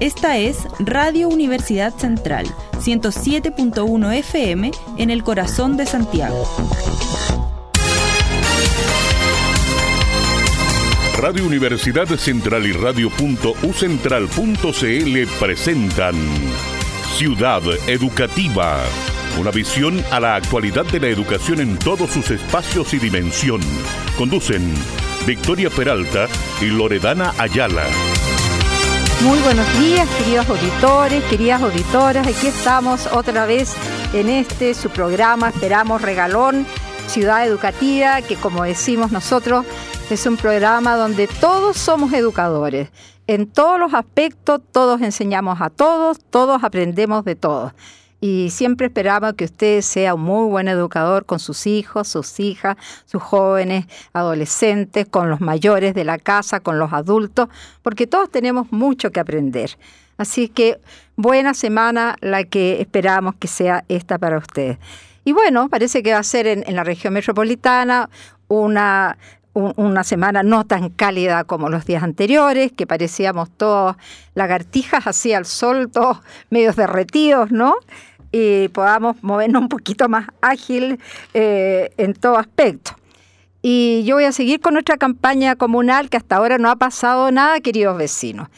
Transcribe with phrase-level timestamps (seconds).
[0.00, 2.46] Esta es Radio Universidad Central,
[2.78, 6.48] 107.1 FM en el corazón de Santiago.
[11.18, 16.14] Radio Universidad Central y Radio.ucentral.cl presentan
[17.16, 18.78] Ciudad Educativa.
[19.38, 23.60] Una visión a la actualidad de la educación en todos sus espacios y dimensión.
[24.16, 24.72] Conducen
[25.26, 26.26] Victoria Peralta
[26.62, 27.84] y Loredana Ayala.
[29.22, 32.26] Muy buenos días, queridos auditores, queridas auditoras.
[32.26, 33.74] Aquí estamos otra vez
[34.14, 36.66] en este, su programa, esperamos regalón,
[37.06, 39.66] Ciudad Educativa, que como decimos nosotros,
[40.08, 42.88] es un programa donde todos somos educadores.
[43.26, 47.72] En todos los aspectos, todos enseñamos a todos, todos aprendemos de todos
[48.20, 52.76] y siempre esperaba que usted sea un muy buen educador con sus hijos, sus hijas,
[53.06, 57.48] sus jóvenes, adolescentes, con los mayores de la casa, con los adultos,
[57.82, 59.78] porque todos tenemos mucho que aprender.
[60.18, 60.78] Así que
[61.16, 64.78] buena semana la que esperamos que sea esta para usted.
[65.24, 68.10] Y bueno, parece que va a ser en, la región metropolitana
[68.48, 69.16] una
[69.52, 73.96] una semana no tan cálida como los días anteriores, que parecíamos todos
[74.34, 76.18] lagartijas así al sol, todos
[76.50, 77.74] medios derretidos, ¿no?
[78.32, 80.98] Y podamos movernos un poquito más ágil
[81.34, 82.92] eh, en todo aspecto.
[83.62, 87.30] Y yo voy a seguir con nuestra campaña comunal, que hasta ahora no ha pasado
[87.30, 88.48] nada, queridos vecinos.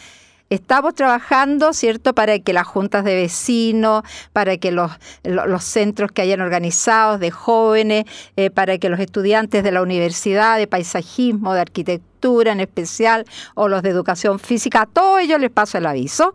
[0.49, 4.93] Estamos trabajando, ¿cierto?, para que las juntas de vecinos, para que los,
[5.25, 8.05] los centros que hayan organizados de jóvenes,
[8.37, 13.67] eh, para que los estudiantes de la universidad, de paisajismo, de arquitectura en especial, o
[13.67, 16.35] los de educación física, a todos ellos les paso el aviso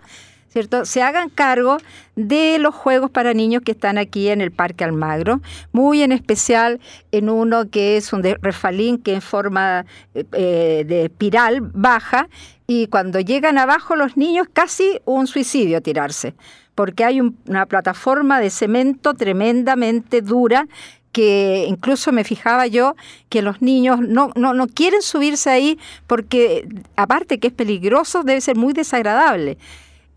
[0.58, 0.86] ¿cierto?
[0.86, 1.77] Se hagan cargo
[2.16, 5.39] de los juegos para niños que están aquí en el Parque Almagro,
[5.72, 6.80] muy en especial
[7.11, 12.27] en uno que es un refalín que en forma eh, de espiral baja
[12.66, 16.33] y cuando llegan abajo los niños casi un suicidio tirarse,
[16.73, 20.67] porque hay una plataforma de cemento tremendamente dura
[21.11, 22.95] que incluso me fijaba yo
[23.30, 25.77] que los niños no, no, no, quieren subirse ahí
[26.08, 29.60] porque aparte que es peligroso, debe ser muy desagradable.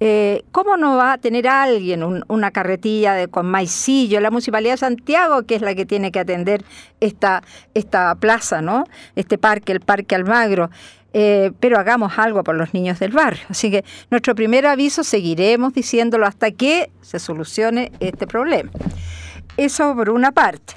[0.03, 4.19] Eh, ¿Cómo no va a tener alguien una carretilla de, con maicillo?
[4.21, 6.65] La Municipalidad de Santiago, que es la que tiene que atender
[7.01, 7.43] esta,
[7.75, 8.85] esta plaza, ¿no?
[9.15, 10.71] Este parque, el Parque Almagro.
[11.13, 13.43] Eh, pero hagamos algo por los niños del barrio.
[13.51, 18.71] Así que nuestro primer aviso seguiremos diciéndolo hasta que se solucione este problema.
[19.59, 20.75] Eso por una parte.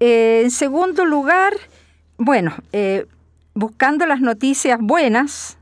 [0.00, 1.54] Eh, en segundo lugar,
[2.18, 2.54] bueno,
[3.54, 5.56] buscando las noticias buenas,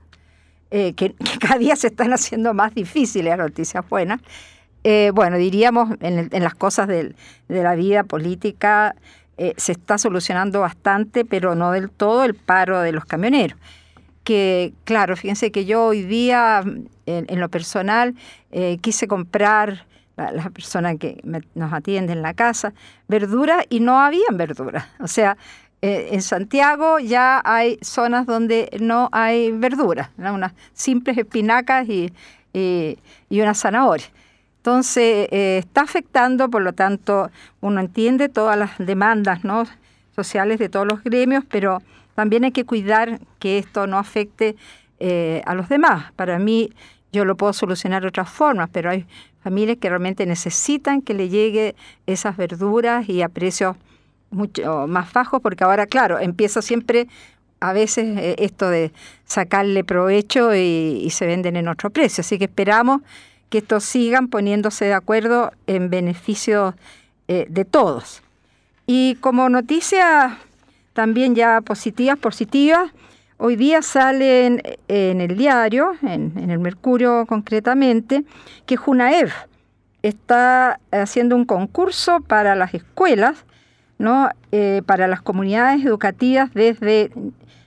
[0.70, 4.20] eh, que, cada día se están haciendo más difíciles las noticias buenas.
[4.84, 7.14] Eh, bueno, diríamos en, las cosas de,
[7.48, 8.94] la vida política
[9.36, 13.58] eh, se está solucionando bastante, pero no del todo el paro de los camioneros.
[14.24, 16.62] Que, claro, fíjense que yo hoy día,
[17.06, 18.14] en, lo personal,
[18.82, 19.86] quise comprar
[20.16, 21.22] la, persona que
[21.54, 22.74] nos atiende en la casa,
[23.06, 24.90] verdura y no habían verdura.
[25.00, 25.38] O sea,
[25.80, 32.12] eh, en Santiago ya hay zonas donde no hay verduras, unas simples espinacas y,
[32.52, 32.96] y,
[33.30, 34.06] una zanahoria.
[34.56, 37.30] Entonces, eh, está afectando, por lo tanto,
[37.60, 39.64] uno entiende todas las demandas ¿no?
[40.16, 41.80] sociales de todos los gremios, pero
[42.16, 44.56] también hay que cuidar que esto no afecte
[44.98, 46.10] eh, a los demás.
[46.16, 46.72] Para mí,
[47.12, 49.06] yo lo puedo solucionar de otras formas, pero hay
[49.44, 53.76] familias que realmente necesitan que le llegue esas verduras y a precios
[54.30, 57.08] mucho más bajos, porque ahora, claro, empieza siempre
[57.60, 58.92] a veces eh, esto de
[59.24, 62.22] sacarle provecho y, se venden en otro precio.
[62.22, 63.02] Así que esperamos
[63.50, 66.74] que estos sigan poniéndose de acuerdo en beneficio
[67.28, 68.22] eh, de todos.
[68.86, 70.38] Y como noticia
[70.92, 72.90] también ya positivas, positivas,
[73.36, 78.24] hoy día salen en el diario, en, en el Mercurio concretamente,
[78.66, 79.30] que Junaev
[80.02, 83.44] está haciendo un concurso para las escuelas
[83.98, 84.30] ¿no?
[84.52, 87.10] Eh, para las comunidades educativas desde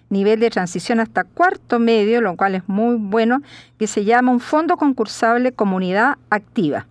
[0.09, 3.41] nivel de transición hasta cuarto medio, lo cual es muy bueno,
[3.79, 6.87] que se llama un Fondo Concursable Comunidad Activa.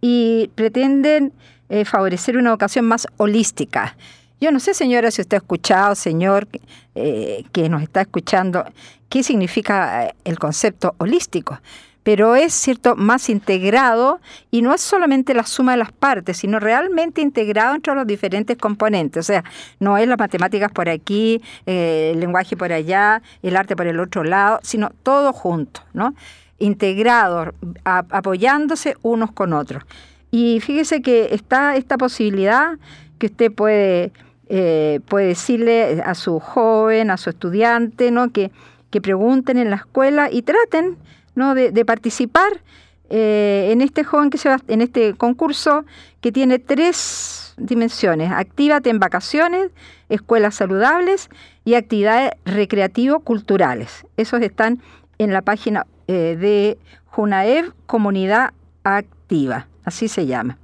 [0.00, 1.32] Y pretenden
[1.68, 3.96] eh, favorecer una educación más holística.
[4.40, 6.48] Yo no sé, señora, si usted ha escuchado, señor,
[6.94, 8.64] eh, que nos está escuchando,
[9.08, 11.60] qué significa el concepto holístico
[12.08, 14.18] pero es cierto más integrado
[14.50, 18.56] y no es solamente la suma de las partes, sino realmente integrado entre los diferentes
[18.56, 19.20] componentes.
[19.20, 19.44] O sea,
[19.78, 24.00] no es las matemáticas por aquí, eh, el lenguaje por allá, el arte por el
[24.00, 26.14] otro lado, sino todo junto, ¿no?
[26.58, 27.52] Integrado,
[27.84, 29.84] apoyándose unos con otros.
[30.30, 32.78] Y fíjese que está esta posibilidad
[33.18, 34.12] que usted puede,
[34.48, 38.32] eh, puede decirle a su joven, a su estudiante, ¿no?
[38.32, 38.50] que,
[38.88, 40.96] que pregunten en la escuela y traten
[41.38, 41.54] ¿no?
[41.54, 42.60] de, participar
[43.08, 45.84] eh, en este joven que se va, en este concurso
[46.20, 49.70] que tiene tres dimensiones: actívate en vacaciones,
[50.08, 51.30] escuelas saludables
[51.64, 54.04] y actividades recreativo-culturales.
[54.16, 54.82] Esos están
[55.18, 58.52] en la página eh, de Junaev Comunidad
[58.84, 60.58] Activa, así se llama.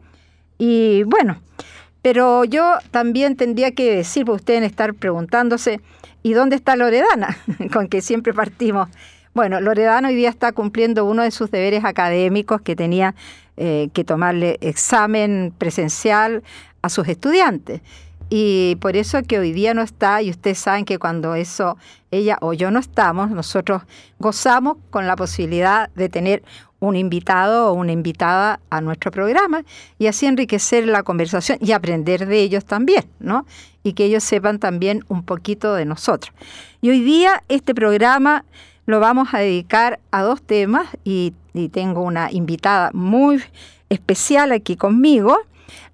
[0.58, 1.40] Y bueno,
[2.04, 5.80] pero yo también tendría que decir, ustedes estar preguntándose,
[6.22, 7.36] ¿y dónde está Loredana?
[7.72, 8.90] Con que siempre partimos.
[9.34, 13.16] Bueno, Loredana hoy día está cumpliendo uno de sus deberes académicos que tenía
[13.56, 16.44] eh, que tomarle examen presencial
[16.82, 17.80] a sus estudiantes.
[18.30, 21.76] Y por eso que hoy día no está, y ustedes saben que cuando eso,
[22.12, 23.82] ella o yo no estamos, nosotros
[24.20, 26.44] gozamos con la posibilidad de tener
[26.78, 29.64] un invitado o una invitada a nuestro programa
[29.98, 33.46] y así enriquecer la conversación y aprender de ellos también, ¿no?
[33.82, 36.32] Y que ellos sepan también un poquito de nosotros.
[36.80, 38.44] Y hoy día este programa
[38.86, 41.34] lo vamos a dedicar a dos temas y,
[41.70, 43.40] tengo una invitada muy
[43.88, 45.38] especial aquí conmigo,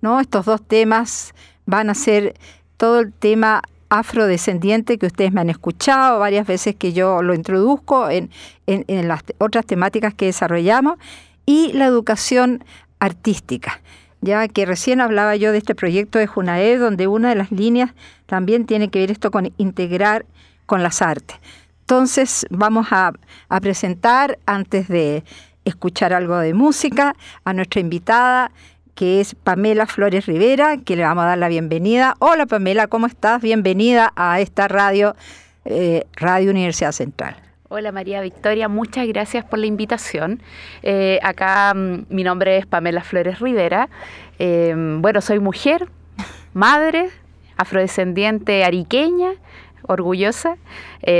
[0.00, 0.18] ¿no?
[0.18, 1.34] Estos dos temas
[1.66, 2.34] van a ser
[2.78, 8.08] todo el tema afrodescendiente que ustedes me han escuchado varias veces que yo lo introduzco
[8.08, 8.30] en,
[8.66, 10.98] las otras temáticas que desarrollamos,
[11.44, 12.64] y la educación
[12.98, 13.80] artística
[14.22, 17.92] ya que recién hablaba yo de este proyecto de Junae, donde una de las líneas
[18.26, 20.26] también tiene que ver esto con integrar
[20.66, 21.38] con las artes.
[21.90, 23.12] Entonces vamos a,
[23.60, 25.24] presentar, antes de
[25.64, 28.52] escuchar algo de música, a nuestra invitada,
[28.94, 32.14] que es Pamela Flores Rivera, que le vamos a dar la bienvenida.
[32.20, 33.42] Hola Pamela, ¿cómo estás?
[33.42, 35.16] Bienvenida a esta radio,
[35.64, 37.34] eh, Radio Universidad Central.
[37.68, 40.40] Hola María Victoria, muchas gracias por la invitación.
[40.84, 43.88] Eh, acá mm, mi nombre es Pamela Flores Rivera.
[44.38, 45.88] Eh, bueno, soy mujer,
[46.54, 47.10] madre,
[47.56, 49.32] afrodescendiente ariqueña,
[49.90, 50.56] orgullosa,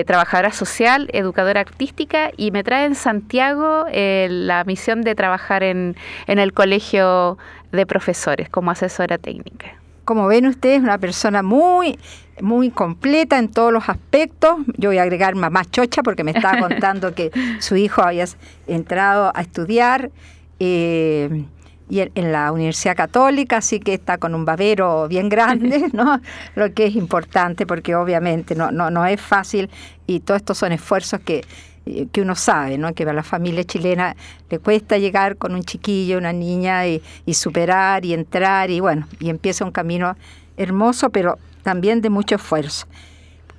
[0.06, 5.96] trabajadora social, educadora artística y me trae en Santiago la misión de trabajar en,
[6.26, 7.38] en el colegio
[7.72, 9.75] de profesores como asesora técnica.
[10.05, 11.99] Como ven ustedes, una persona muy,
[12.40, 14.56] muy completa en todos los aspectos.
[14.76, 17.31] Yo voy a agregar mamá chocha porque me estaba contando que
[17.61, 18.25] su hijo había
[18.67, 20.11] entrado a estudiar
[20.58, 21.44] eh,
[21.90, 26.20] y en, la Universidad Católica, así que está con un babero bien grande, ¿no?
[26.54, 29.69] Lo que es importante porque obviamente no, no, no es fácil
[30.06, 31.44] y todos estos son esfuerzos que
[31.87, 32.92] eh, que uno sabe, ¿no?
[32.92, 34.14] que a la familia chilena
[34.50, 37.02] le cuesta llegar con un chiquillo, una niña y,
[37.32, 40.14] superar y entrar y bueno, y empieza un camino
[40.58, 42.86] hermoso, pero también de mucho esfuerzo.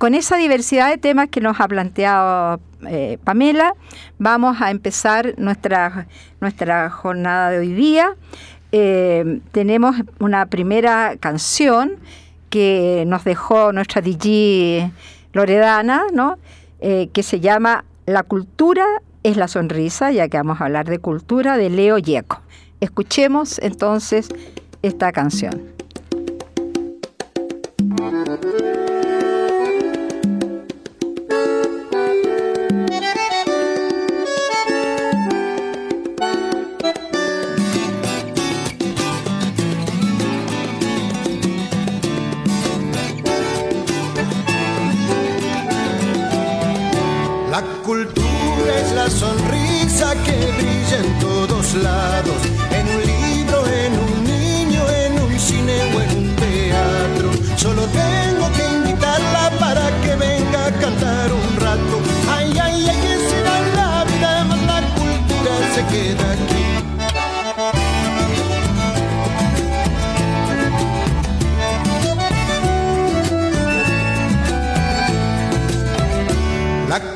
[0.02, 2.58] Con esa diversidad de temas que nos ha planteado
[2.88, 3.76] eh, Pamela,
[4.18, 6.08] vamos a empezar nuestra,
[6.40, 8.16] nuestra jornada de hoy día.
[8.72, 12.00] Eh, tenemos una primera canción
[12.50, 14.90] que nos dejó nuestra DJ
[15.34, 16.36] Loredana, ¿no?
[16.80, 18.84] que se llama la cultura
[19.22, 22.40] es la sonrisa, ya que vamos a hablar de cultura, de Leo Yeco.
[22.80, 24.30] Escuchemos entonces
[24.82, 25.62] esta canción.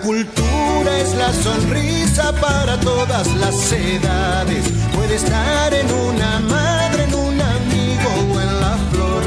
[0.07, 4.65] cultura es la sonrisa para todas las edades.
[4.95, 9.23] Puede estar en una madre, en un amigo o en la flor.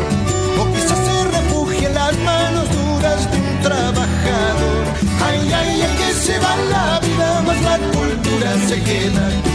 [0.58, 4.84] O quizás se refugie en las manos duras de un trabajador.
[5.28, 9.49] Ay, ay, ay, que se va la vida, más la cultura se queda.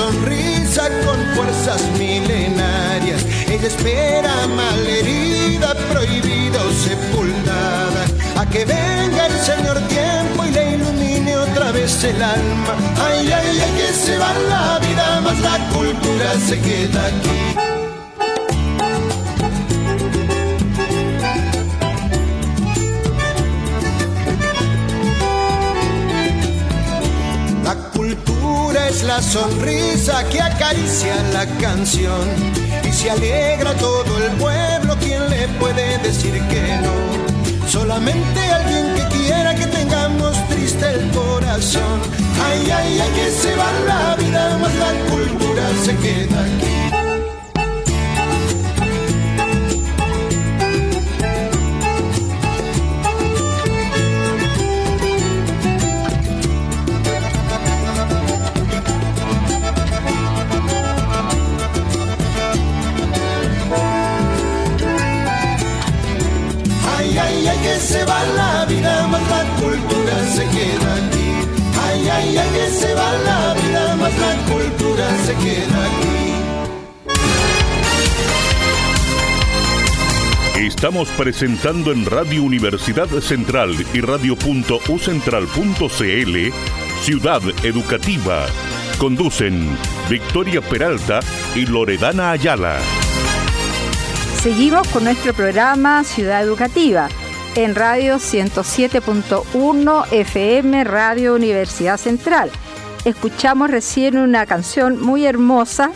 [0.00, 3.22] sonrisa con fuerzas milenarias.
[3.48, 8.02] Ella espera malherida, prohibida o sepultada.
[8.40, 12.74] A que venga el Señor tiempo y le ilumine otra vez el alma.
[13.06, 17.69] Ay, ay, ay, que se va la vida, más la cultura se queda aquí.
[29.10, 32.28] La sonrisa que acaricia la canción
[32.88, 37.68] y se alegra todo el pueblo, quien le puede decir que no?
[37.68, 41.98] Solamente alguien que quiera que tengamos triste el corazón.
[42.46, 46.79] Ay, ay, ay, que se va la vida, más la cultura se queda aquí.
[75.30, 76.08] Se queda aquí.
[80.58, 86.52] Estamos presentando en Radio Universidad Central y radio.ucentral.cl
[87.02, 88.46] Ciudad Educativa.
[88.98, 89.76] Conducen
[90.08, 91.20] Victoria Peralta
[91.54, 92.80] y Loredana Ayala.
[94.42, 97.08] Seguimos con nuestro programa Ciudad Educativa
[97.54, 102.50] en Radio 107.1 FM Radio Universidad Central.
[103.06, 105.90] Escuchamos recién una canción muy hermosa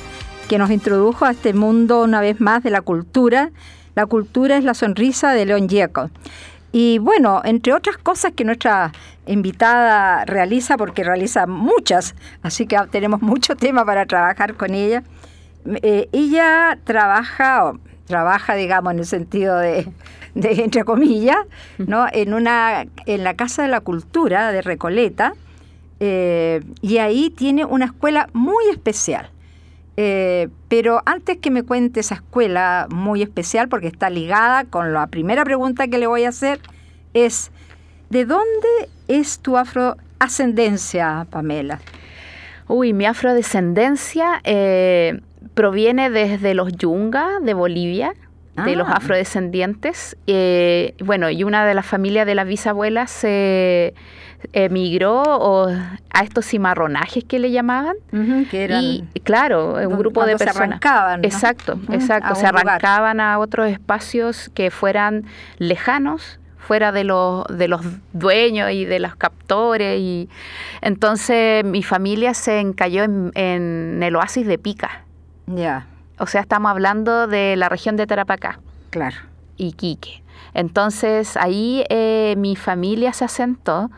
[0.49, 3.51] que nos introdujo a este mundo una vez más de la cultura.
[3.95, 6.09] La cultura es la sonrisa de León Gieco.
[6.73, 8.91] Y bueno, entre otras cosas que nuestra
[9.27, 15.03] invitada realiza, porque realiza muchas, así que tenemos mucho tema para trabajar con ella,
[15.83, 17.75] eh, ella trabaja,
[18.07, 19.87] trabaja digamos en el sentido de,
[20.35, 21.37] de, entre comillas,
[21.77, 22.07] ¿no?
[22.11, 25.35] en, una, en la Casa de la Cultura de Recoleta,
[26.01, 29.31] eh, y ahí tiene una escuela muy especial.
[29.97, 35.07] Eh, pero antes que me cuente esa escuela muy especial, porque está ligada con la
[35.07, 36.61] primera pregunta que le voy a hacer,
[37.13, 37.53] es,
[38.11, 41.81] ¿de dónde es tu afroascendencia, Pamela?
[42.67, 45.21] Uy, mi afrodescendencia eh,
[45.55, 48.15] proviene desde los Yunga de Bolivia
[48.57, 48.97] de los ah.
[48.97, 50.17] afrodescendientes.
[50.27, 53.95] Eh, bueno, y una de las familias de las bisabuelas se
[54.53, 57.97] emigró a estos cimarronajes que le llamaban.
[58.51, 60.55] que eran, y claro, un grupo de personas.
[60.55, 61.25] Se arrancaban.
[61.25, 62.35] Exacto, exacto.
[62.35, 65.25] Se arrancaban a otros espacios que fueran
[65.59, 67.83] lejanos fuera de los, de los
[68.13, 70.01] dueños y de los captores.
[70.01, 70.29] y
[70.81, 75.05] Entonces mi familia se encalló en, en el oasis de Pica.
[75.47, 75.87] Ya.
[76.19, 78.61] O sea, estamos hablando de la región de Tarapacá.
[78.91, 79.17] Claro.
[79.57, 80.23] Y Quique.
[80.55, 83.91] Entonces ahí eh, mi familia se asentó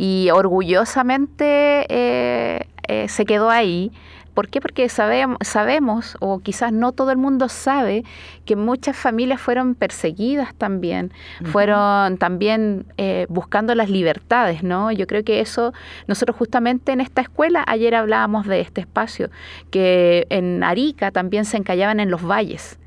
[0.00, 3.92] y orgullosamente eh, eh, se quedó ahí
[4.40, 4.62] ¿Por qué?
[4.62, 8.04] Porque sabemos, sabemos, o quizás no todo el mundo sabe,
[8.46, 11.12] que muchas familias fueron perseguidas también,
[11.44, 14.92] fueron también eh, buscando las libertades, ¿no?
[14.92, 15.74] Yo creo que eso,
[16.06, 19.28] nosotros justamente en esta escuela, ayer hablábamos de este espacio,
[19.70, 22.78] que en Arica también se encallaban en los valles.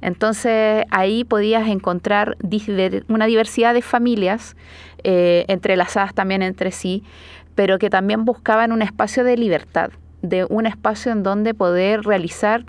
[0.00, 2.38] Entonces ahí podías encontrar
[3.08, 4.56] una diversidad de familias
[5.02, 7.02] eh, entrelazadas también entre sí,
[7.54, 9.90] pero que también buscaban un espacio de libertad
[10.28, 12.64] de un espacio en donde poder realizar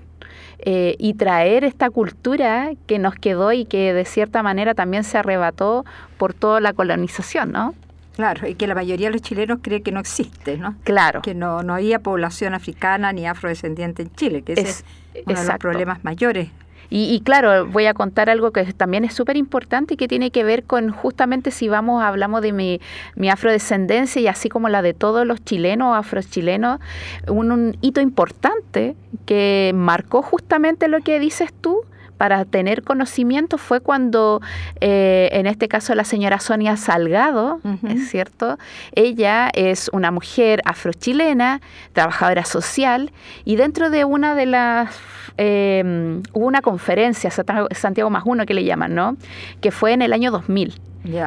[0.60, 5.18] eh, y traer esta cultura que nos quedó y que de cierta manera también se
[5.18, 5.86] arrebató
[6.18, 7.74] por toda la colonización, ¿no?
[8.16, 10.76] Claro, y que la mayoría de los chilenos cree que no existe, ¿no?
[10.84, 11.22] Claro.
[11.22, 14.86] Que no, no había población africana ni afrodescendiente en Chile, que ese es,
[15.26, 16.50] uno de los problemas mayores
[16.89, 20.44] y, claro, voy a contar algo que también es súper importante y que tiene que
[20.44, 22.80] ver con justamente si vamos, hablamos de mi,
[23.15, 26.80] mi afrodescendencia y así como la de todos los chilenos, afrochilenos,
[27.27, 31.82] un hito importante que marcó justamente lo que dices tú,
[32.17, 34.41] para tener conocimiento fue cuando,
[34.81, 38.57] eh, en este caso, la señora Sonia Salgado, ¿es cierto?
[38.93, 41.62] Ella es una mujer afrochilena,
[41.93, 43.12] trabajadora social,
[43.43, 44.98] y dentro de una de las...
[45.38, 47.29] Em, hubo una conferencia,
[47.72, 49.17] Santiago más uno que le llaman, ¿no?
[49.60, 50.79] Que fue en el año 2000.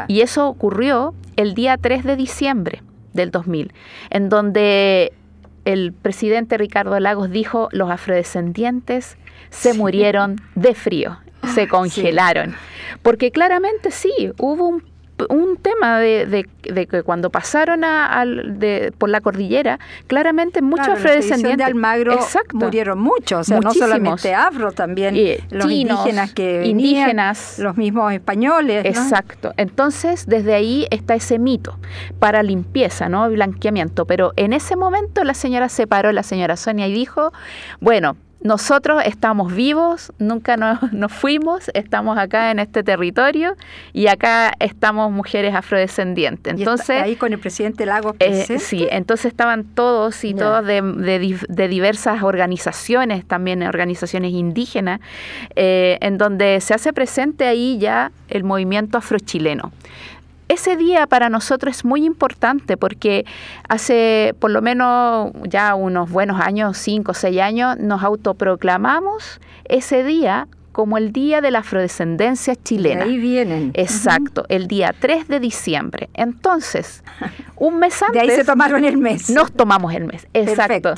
[0.08, 3.72] Y eso ocurrió el día 3 de diciembre del 2000,
[4.10, 5.12] en donde
[5.64, 9.18] el presidente Ricardo Lagos dijo, los afrodescendientes
[9.50, 11.18] se murieron de frío,
[11.54, 12.54] se congelaron.
[13.02, 14.82] Porque claramente sí, hubo un
[15.28, 18.24] un tema de, que cuando pasaron a,
[18.98, 22.18] por la cordillera, claramente muchos claro, afrodescendientes de Almagro
[22.52, 25.16] murieron muchos, o sea, no solamente afro, también
[25.50, 28.84] los indígenas que indígenas, los mismos españoles.
[28.84, 29.52] Exacto.
[29.56, 31.78] Entonces, desde ahí está ese mito
[32.18, 33.28] para limpieza, ¿no?
[33.28, 34.06] Blanqueamiento.
[34.06, 37.32] Pero en ese momento la señora se paró, la señora Sonia, y dijo,
[37.80, 40.78] bueno, nosotros estamos vivos, nunca nos,
[41.12, 43.56] fuimos, estamos acá en este territorio
[43.92, 46.54] y acá estamos mujeres afrodescendientes.
[46.54, 52.22] Entonces, ahí con el presidente Lagos eh, sí, entonces estaban todos y todas de, diversas
[52.22, 55.00] organizaciones, también organizaciones indígenas,
[55.56, 59.72] eh, en donde se hace presente ahí ya el movimiento afrochileno
[60.48, 63.24] ese día para nosotros es muy importante porque
[63.68, 70.04] hace por lo menos ya unos buenos años, cinco o seis años, nos autoproclamamos ese
[70.04, 73.02] día como el Día de la Afrodescendencia Chilena.
[73.02, 73.72] ahí vienen.
[73.74, 76.08] Exacto, el día 3 de diciembre.
[76.14, 77.02] Entonces,
[77.56, 78.22] un mes antes...
[78.22, 79.28] De ahí se tomaron el mes.
[79.28, 80.94] Nos tomamos el mes, exacto.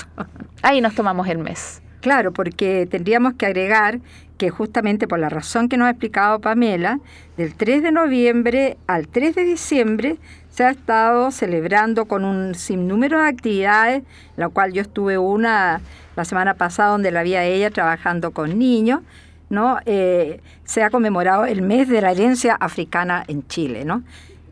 [0.60, 1.80] Ahí nos tomamos el mes.
[2.02, 4.00] Claro, porque tendríamos que agregar
[4.40, 6.98] que justamente por la razón que nos ha explicado Pamela,
[7.36, 10.16] del 3 de noviembre al 3 de diciembre
[10.48, 14.02] se ha estado celebrando con un sinnúmero de actividades,
[14.38, 15.82] la cual yo estuve una
[16.16, 19.02] la semana pasada donde la vi a ella trabajando con niños,
[19.50, 19.78] ¿no?
[19.84, 24.02] Eh, se ha conmemorado el mes de la herencia africana en Chile, ¿no?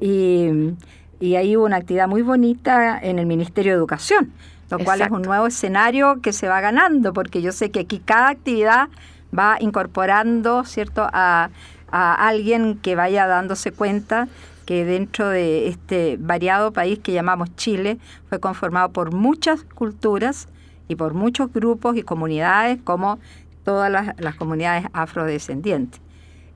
[0.00, 0.74] Y,
[1.18, 4.34] y ahí hubo una actividad muy bonita en el Ministerio de Educación,
[4.68, 8.02] lo cual es un nuevo escenario que se va ganando, porque yo sé que aquí
[8.04, 8.90] cada actividad
[9.36, 11.50] va incorporando, ¿cierto?, a,
[11.90, 14.28] alguien que vaya dándose cuenta
[14.66, 17.96] que dentro de este variado país que llamamos Chile
[18.28, 20.48] fue conformado por muchas culturas
[20.86, 23.18] y por muchos grupos y comunidades como
[23.64, 25.98] todas las, comunidades afrodescendientes.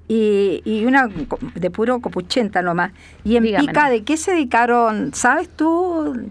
[0.06, 1.08] Y, y, una
[1.54, 2.92] de puro copuchenta nomás.
[3.24, 5.14] Y en Pica, ¿de qué se dedicaron?
[5.14, 6.30] ¿Sabes tú?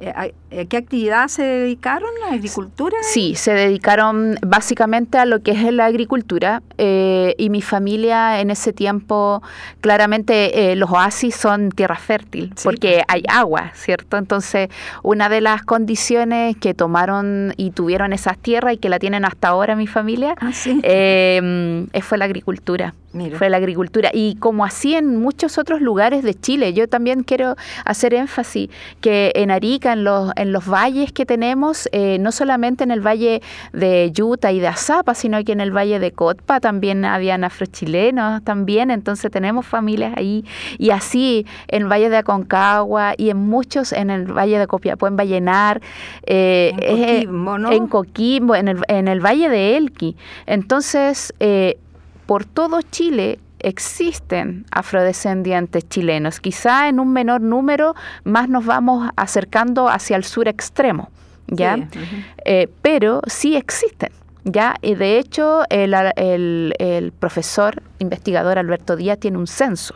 [0.00, 2.10] Eh, ¿A eh, qué actividad se dedicaron?
[2.20, 2.96] ¿La agricultura?
[3.02, 8.50] Sí, se dedicaron básicamente a lo que es la agricultura eh, y mi familia en
[8.50, 9.42] ese tiempo,
[9.80, 14.16] claramente los oasis son tierra fértil porque hay agua, ¿cierto?
[14.16, 14.68] Entonces,
[15.02, 19.48] una de las condiciones que tomaron y tuvieron esas tierras y que la tienen hasta
[19.48, 22.94] ahora mi familia ah, fue la agricultura.
[23.38, 24.10] Fue la agricultura.
[24.12, 27.54] Y como así en muchos otros lugares de Chile, yo también quiero
[27.84, 32.84] hacer énfasis que en Arica, en los, en los valles que tenemos, eh, no solamente
[32.84, 33.42] en el valle
[33.72, 38.42] de Yuta y de Azapa, sino que en el valle de Cotpa también habían afrochilenos
[38.44, 40.44] también, entonces tenemos familias ahí.
[40.78, 45.06] Y así en el valle de Aconcagua y en muchos, en el valle de Copiapó,
[45.06, 45.80] en Vallenar,
[46.26, 47.72] eh, en Coquimbo, ¿no?
[47.72, 50.16] En Coquimbo, en el, en el valle de Elqui.
[50.46, 51.76] Entonces, eh,
[52.26, 56.40] por todo Chile existen afrodescendientes chilenos.
[56.40, 61.10] Quizá en un menor número más nos vamos acercando hacia el sur extremo,
[61.46, 61.88] ¿ya?
[62.44, 64.10] Eh, pero sí existen.
[64.44, 64.76] ¿ya?
[64.82, 65.94] Y de hecho, el,
[66.78, 69.94] el, profesor investigador Alberto Díaz tiene un censo,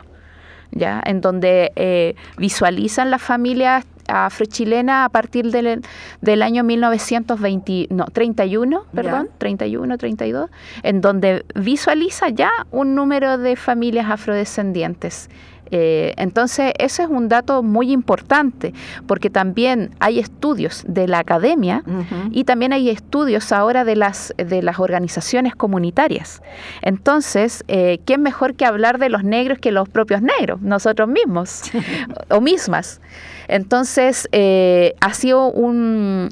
[0.71, 1.01] ¿ya?
[1.05, 5.81] En donde eh, visualizan las familias afrochilena a partir del,
[6.21, 10.49] del año 1920, no, 31, perdón, 31, 32,
[10.83, 15.29] en donde visualiza ya un número de familias afrodescendientes.
[15.71, 18.73] Eh, entonces, ese es un dato muy importante,
[19.07, 21.83] porque también hay estudios de la academia
[22.31, 26.41] y también hay estudios ahora de las, de las organizaciones comunitarias.
[26.81, 31.71] Entonces, eh, ¿quién mejor que hablar de los negros que los propios negros, nosotros mismos
[32.29, 33.01] o mismas?
[33.49, 36.29] Entonces, eh, ha sido un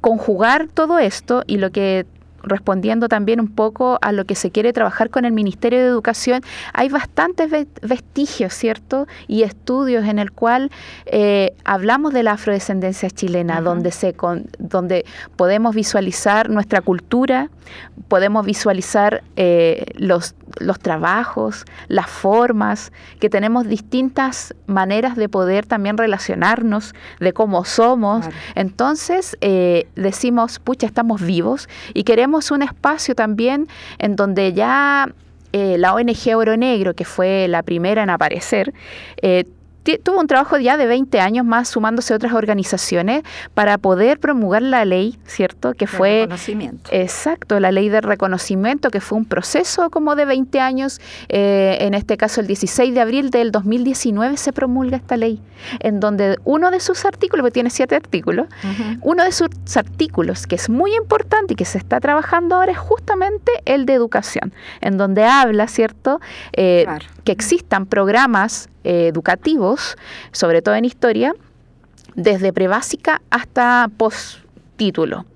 [0.00, 2.06] conjugar todo esto y lo que
[2.42, 6.42] respondiendo también un poco a lo que se quiere trabajar con el Ministerio de Educación,
[6.72, 7.50] hay bastantes
[7.82, 9.06] vestigios, ¿cierto?
[9.26, 10.70] Y estudios en el cual
[11.06, 14.14] eh, hablamos de la afrodescendencia chilena, donde, se
[14.58, 15.04] donde
[15.36, 17.50] podemos visualizar nuestra cultura,
[18.08, 25.96] podemos visualizar eh, los, los trabajos, las formas, que tenemos distintas maneras de poder también
[25.96, 28.26] relacionarnos, de cómo somos.
[28.54, 35.12] Entonces, eh, decimos, pucha, estamos vivos y queremos un espacio también en donde ya
[35.52, 38.72] eh, la ONG Oro Negro, que fue la primera en aparecer,
[39.20, 39.44] eh,
[40.02, 43.22] tuvo un trabajo ya de 20 años más sumándose a otras organizaciones
[43.54, 45.74] para poder promulgar la ley, ¿cierto?
[45.74, 46.22] Que fue...
[46.22, 46.90] Reconocimiento.
[46.92, 51.00] Exacto, la ley de reconocimiento, que fue un proceso como de 20 años.
[51.28, 55.40] Eh, en este caso, el 16 de abril del 2019 se promulga esta ley,
[55.80, 58.48] en donde uno de sus artículos, porque tiene siete artículos,
[59.02, 62.78] uno de sus artículos, que es muy importante y que se está trabajando ahora, es
[62.78, 66.20] justamente el de educación, en donde habla, ¿cierto?
[66.52, 66.86] Eh,
[67.24, 69.96] que existan programas eh, educativos,
[70.32, 71.34] sobre todo en historia,
[72.14, 75.26] desde prebásica hasta post-título.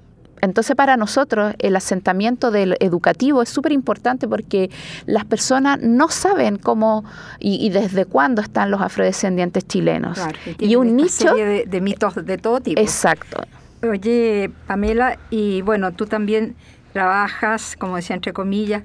[0.45, 4.71] Entonces para nosotros el asentamiento del educativo es súper importante porque
[5.07, 7.05] las personas no saben cómo
[7.39, 10.19] y, desde cuándo están los afrodescendientes chilenos.
[10.59, 12.81] y, un nicho de, de, mitos de todo tipo.
[12.81, 13.43] Exacto.
[13.83, 16.57] Oye, Pamela, y bueno, tú también
[16.93, 18.83] trabajas, como decía entre comillas,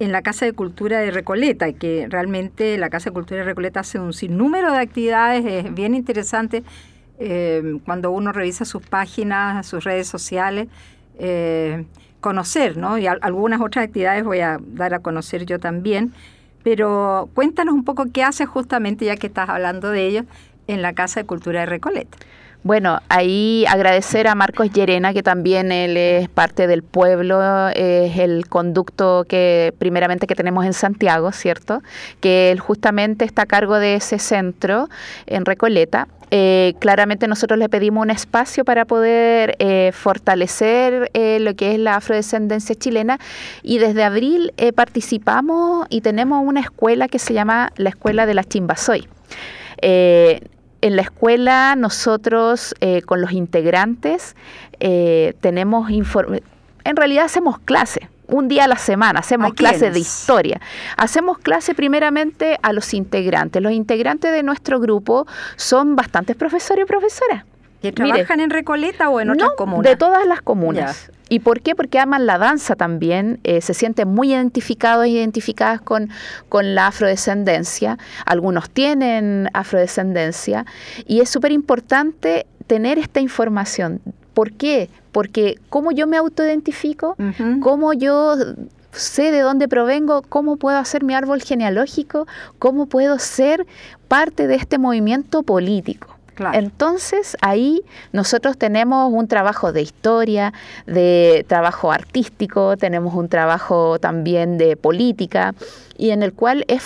[0.00, 3.80] en la Casa de Cultura de Recoleta, que realmente la Casa de Cultura de Recoleta
[3.80, 6.64] hace un sinnúmero de actividades, es bien interesante
[7.18, 10.68] eh, cuando uno revisa sus páginas, sus redes sociales,
[11.18, 11.84] eh,
[12.20, 12.96] conocer, ¿no?
[12.96, 16.14] Y algunas otras actividades voy a dar a conocer yo también,
[16.62, 20.24] pero cuéntanos un poco qué hace justamente, ya que estás hablando de ello,
[20.66, 22.16] en la Casa de Cultura de Recoleta.
[22.62, 28.48] Bueno, ahí agradecer a Marcos Llerena, que también él es parte del pueblo, es el
[28.50, 31.82] conducto que primeramente que tenemos en Santiago, ¿cierto?
[32.20, 34.90] Que él justamente está a cargo de ese centro
[35.26, 36.06] en Recoleta.
[36.30, 41.78] Eh, claramente nosotros le pedimos un espacio para poder eh, fortalecer eh, lo que es
[41.78, 43.18] la afrodescendencia chilena
[43.62, 48.44] y desde abril participamos y tenemos una escuela que se llama la Escuela de la
[48.44, 49.08] Chimbasoy
[50.80, 54.36] en la escuela nosotros eh, con los integrantes
[54.80, 60.60] eh, tenemos en realidad hacemos clase un día a la semana, hacemos clase de historia.
[60.96, 63.60] Hacemos clase primeramente a los integrantes.
[63.60, 67.44] Los integrantes de nuestro grupo son bastantes profesores y profesoras.
[67.80, 69.90] ¿Que trabajan en Recoleta o en otras comunas?
[69.90, 71.10] De todas las comunas.
[71.30, 71.74] ¿Y por qué?
[71.74, 76.10] Porque aman la danza también, eh, se sienten muy identificados e identificadas con,
[76.48, 77.98] con la afrodescendencia.
[78.26, 80.66] Algunos tienen afrodescendencia
[81.06, 84.00] y es súper importante tener esta información.
[84.34, 84.90] ¿Por qué?
[85.12, 87.16] Porque cómo yo me autoidentifico,
[87.60, 88.34] cómo yo
[88.92, 92.26] sé de dónde provengo, cómo puedo hacer mi árbol genealógico,
[92.58, 93.66] cómo puedo ser
[94.08, 96.16] parte de este movimiento político.
[96.52, 100.52] Entonces ahí nosotros tenemos un trabajo de historia,
[100.86, 105.54] de trabajo artístico, tenemos un trabajo también de política
[105.96, 106.82] y en el cual es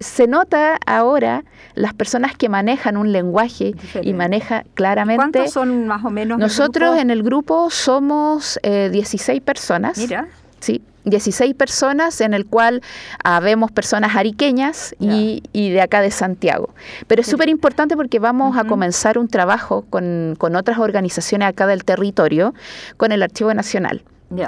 [0.00, 1.44] se nota ahora
[1.74, 5.38] las personas que manejan un lenguaje y maneja claramente.
[5.38, 6.38] ¿Cuántos son más o menos?
[6.38, 9.98] Nosotros en el grupo somos 16 eh, personas.
[9.98, 10.28] Mira.
[10.60, 12.82] Sí, 16 personas en el cual
[13.22, 16.70] habemos personas ariqueñas y, de acá de Santiago.
[17.06, 21.84] Pero es súper importante porque vamos a comenzar un trabajo con, otras organizaciones acá del
[21.84, 22.54] territorio,
[22.96, 24.02] con el Archivo Nacional.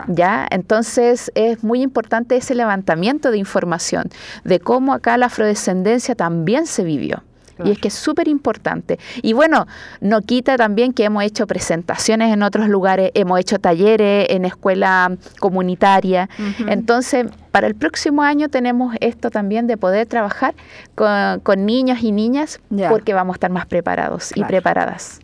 [0.08, 0.48] ¿Ya?
[0.50, 4.10] Entonces es muy importante ese levantamiento de información
[4.42, 7.22] de cómo acá la afrodescendencia también se vivió.
[7.64, 8.98] Y es que es súper importante.
[9.22, 9.66] Y bueno,
[10.00, 15.16] no quita también que hemos hecho presentaciones en otros lugares, hemos hecho talleres en escuela
[15.40, 16.28] comunitaria.
[16.66, 20.54] Entonces, para el próximo año tenemos esto también de poder trabajar
[20.94, 25.20] con, niños y niñas porque vamos a estar más preparados y preparadas.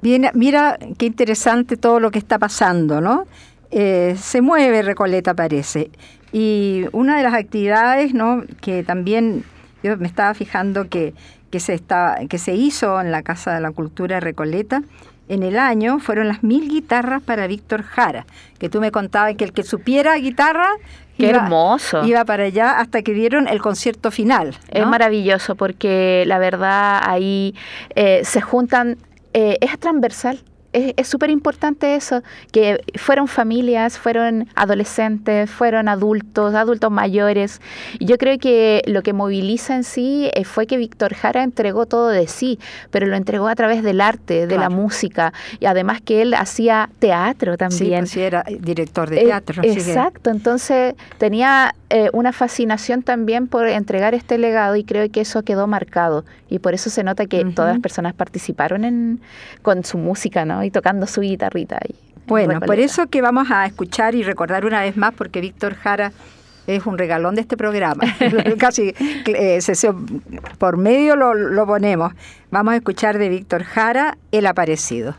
[0.00, 3.26] Bien, mira qué interesante todo lo que está pasando, ¿no?
[3.70, 5.90] Eh, se mueve Recoleta, parece.
[6.32, 8.44] Y una de las actividades, ¿no?
[8.60, 9.44] Que también
[9.82, 11.14] yo me estaba fijando que,
[11.50, 11.80] que, se,
[12.28, 14.82] que se hizo en la Casa de la Cultura Recoleta
[15.28, 18.26] en el año fueron las mil guitarras para Víctor Jara,
[18.58, 20.68] que tú me contabas que el que supiera guitarra
[21.18, 22.04] Qué hermoso.
[22.04, 24.56] Iba para allá hasta que dieron el concierto final.
[24.70, 27.56] Es maravilloso porque la verdad ahí
[27.96, 28.98] eh, se juntan,
[29.32, 30.38] eh, es transversal
[30.72, 37.60] es súper importante eso, que fueron familias, fueron adolescentes, fueron adultos, adultos mayores.
[38.00, 42.08] Yo creo que lo que moviliza en sí eh, fue que Víctor Jara entregó todo
[42.08, 42.58] de sí,
[42.90, 46.90] pero lo entregó a través del arte, de la música, y además que él hacía
[46.98, 48.06] teatro también.
[48.06, 49.62] Sí, pues era director de eh, teatro.
[49.62, 55.42] exacto, entonces tenía eh, una fascinación también por entregar este legado y creo que eso
[55.42, 59.20] quedó marcado y por eso se nota que todas las personas participaron en,
[59.62, 60.57] con su música ¿no?
[60.64, 61.78] Y tocando su guitarrita.
[62.26, 66.12] bueno, por eso que vamos a escuchar y recordar una vez más porque Víctor Jara
[66.66, 68.04] es un regalón de este programa.
[68.58, 68.94] Casi
[69.26, 69.60] eh,
[70.58, 72.12] por medio lo, lo ponemos.
[72.50, 75.14] Vamos a escuchar de Víctor Jara, El Aparecido.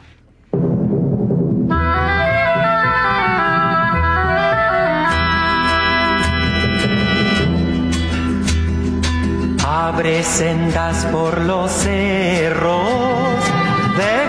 [9.99, 13.35] abre sendas por los cerros,
[13.97, 14.28] deja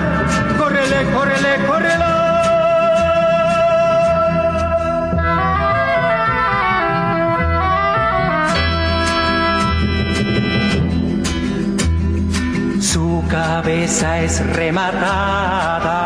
[1.05, 2.21] córrele, córrele, córrele.
[13.31, 16.01] cabeza es rematada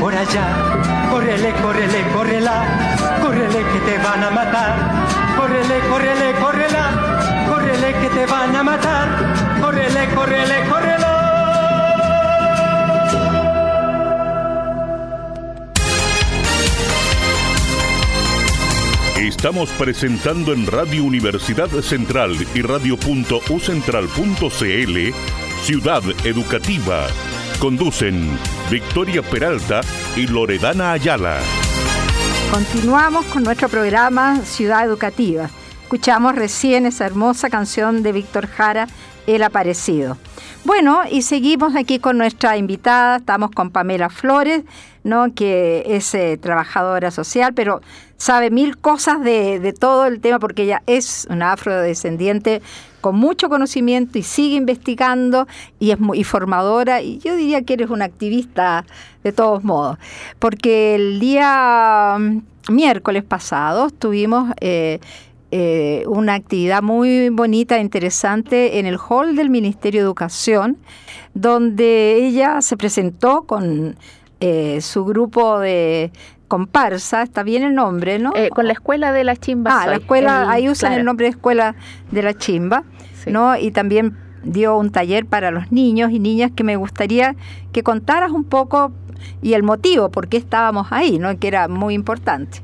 [0.00, 0.46] por allá.
[1.10, 4.74] Córrele, córrele, córrela, córrele que te van a matar.
[5.36, 6.90] Córrele, córrele, córrela,
[7.48, 9.08] córrele que te van a matar.
[9.60, 11.08] Córrele, córrele, córrela.
[19.16, 25.14] Estamos presentando en Radio Universidad Central y radio.ucentral.cl
[25.62, 27.06] Ciudad Educativa
[27.62, 28.28] Conducen
[28.72, 29.82] Victoria Peralta
[30.16, 31.38] y Loredana Ayala.
[32.50, 35.48] Continuamos con nuestro programa Ciudad Educativa.
[35.84, 38.88] Escuchamos recién esa hermosa canción de Víctor Jara,
[39.28, 40.18] El Aparecido.
[40.64, 44.64] Bueno, y seguimos aquí con nuestra invitada, estamos con Pamela Flores,
[45.04, 45.32] ¿no?
[45.32, 47.80] que es eh, trabajadora social, pero
[48.16, 52.60] sabe mil cosas de, de, todo el tema porque ella es una afrodescendiente
[53.02, 55.46] con mucho conocimiento y sigue investigando
[55.78, 58.86] y es muy formadora y yo diría que eres una activista
[59.22, 59.98] de todos modos,
[60.38, 65.00] porque el día mm, miércoles pasado tuvimos eh,
[65.50, 70.78] eh, una actividad muy bonita, interesante en el hall del Ministerio de Educación,
[71.34, 73.96] donde ella se presentó con
[74.40, 76.10] eh, su grupo de
[76.52, 78.34] comparsa, está bien el nombre, ¿no?
[78.54, 79.70] con la Escuela de la Chimba.
[79.84, 81.74] Ah, la escuela, ahí usan el nombre de Escuela
[82.10, 82.84] de la Chimba.
[83.26, 83.56] ¿no?
[83.56, 87.36] Y también dio un taller para los niños y niñas que me gustaría
[87.72, 88.92] que contaras un poco
[89.40, 91.38] y el motivo por qué estábamos ahí, ¿no?
[91.38, 92.60] Que era muy importante.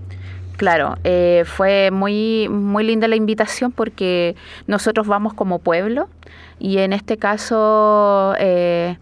[0.58, 6.10] Claro, eh, fue muy, muy linda la invitación porque nosotros vamos como pueblo
[6.58, 8.98] y en este caso eh,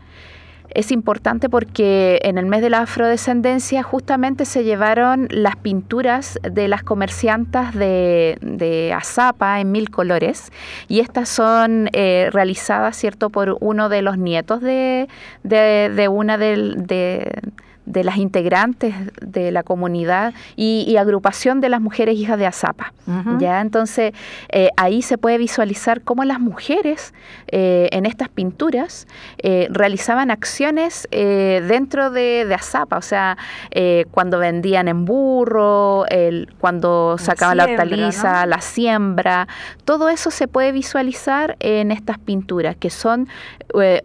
[0.76, 6.68] es importante porque en el mes de la afrodescendencia justamente se llevaron las pinturas de
[6.68, 10.52] las comerciantas de, de Azapa en mil colores
[10.86, 15.08] y estas son eh, realizadas, ¿cierto?, por uno de los nietos de,
[16.10, 17.32] una de
[17.86, 22.92] de las integrantes de la comunidad y, agrupación de las mujeres hijas de Azapa.
[23.38, 23.60] ¿ya?
[23.60, 24.12] Entonces,
[24.48, 27.12] eh, ahí se puede visualizar cómo las mujeres
[27.48, 29.06] eh, en estas pinturas
[29.38, 33.36] eh, realizaban acciones dentro de, de, Azapa, o sea,
[34.10, 39.46] cuando vendían en burro, el, cuando sacaban la hortaliza, la siembra,
[39.84, 43.28] todo eso se puede visualizar en estas pinturas, que son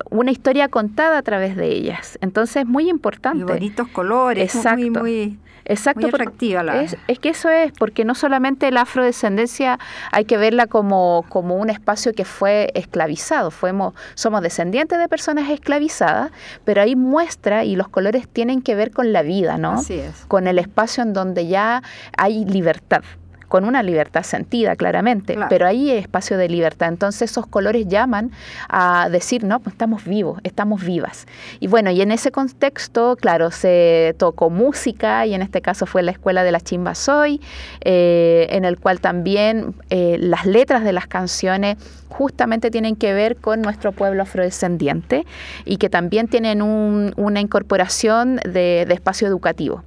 [0.09, 2.19] una historia contada a través de ellas.
[2.21, 4.79] Entonces, es muy importante colores, Exacto.
[4.79, 6.81] muy, muy, Exacto, atractiva la...
[6.81, 9.79] Es, es, que eso es, porque no solamente la afrodescendencia
[10.11, 15.49] hay que verla como, como un espacio que fue esclavizado, fuimos, somos descendientes de personas
[15.49, 16.31] esclavizadas,
[16.65, 19.73] pero ahí muestra y los colores tienen que ver con la vida, ¿no?
[19.73, 20.25] Así es.
[20.27, 21.83] Con el espacio en donde ya
[22.17, 23.03] hay libertad
[23.51, 26.87] con una libertad sentida claramente, pero ahí hay espacio de libertad.
[26.87, 28.31] Entonces esos colores llaman
[28.69, 31.27] a decir, no, pues estamos vivos, estamos vivas.
[31.59, 36.01] Y bueno, y en ese contexto, claro, se tocó música y en este caso fue
[36.01, 37.41] la Escuela de la Chimba Soy,
[37.81, 41.75] eh, en el cual también eh, las letras de las canciones
[42.07, 45.25] justamente tienen que ver con nuestro pueblo afrodescendiente
[45.65, 49.83] y que también tienen una incorporación de espacio educativo.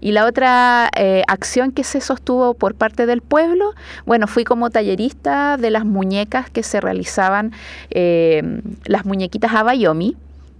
[0.00, 3.74] Y la otra eh, acción que se sostuvo por parte del pueblo,
[4.06, 7.52] bueno, fui como tallerista de las muñecas que se realizaban,
[7.90, 10.16] eh, las muñequitas Abayomi,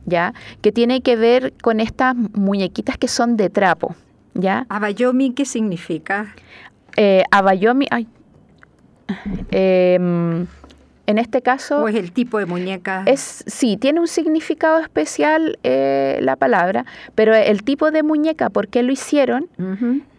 [0.07, 0.35] ¿ya?
[0.61, 3.95] Que tiene que ver con estas muñequitas que son de trapo,
[4.35, 4.67] ¿ya?
[4.69, 6.35] Abayomi, ¿qué significa?
[6.97, 8.07] Eh, Abayomi, ay,
[9.51, 10.47] eh,
[11.07, 11.83] en este caso...
[11.83, 13.03] ¿O es el tipo de muñeca?
[13.07, 18.69] Es, sí, tiene un significado especial eh, la palabra, pero el tipo de muñeca, ¿por
[18.69, 19.49] qué lo hicieron?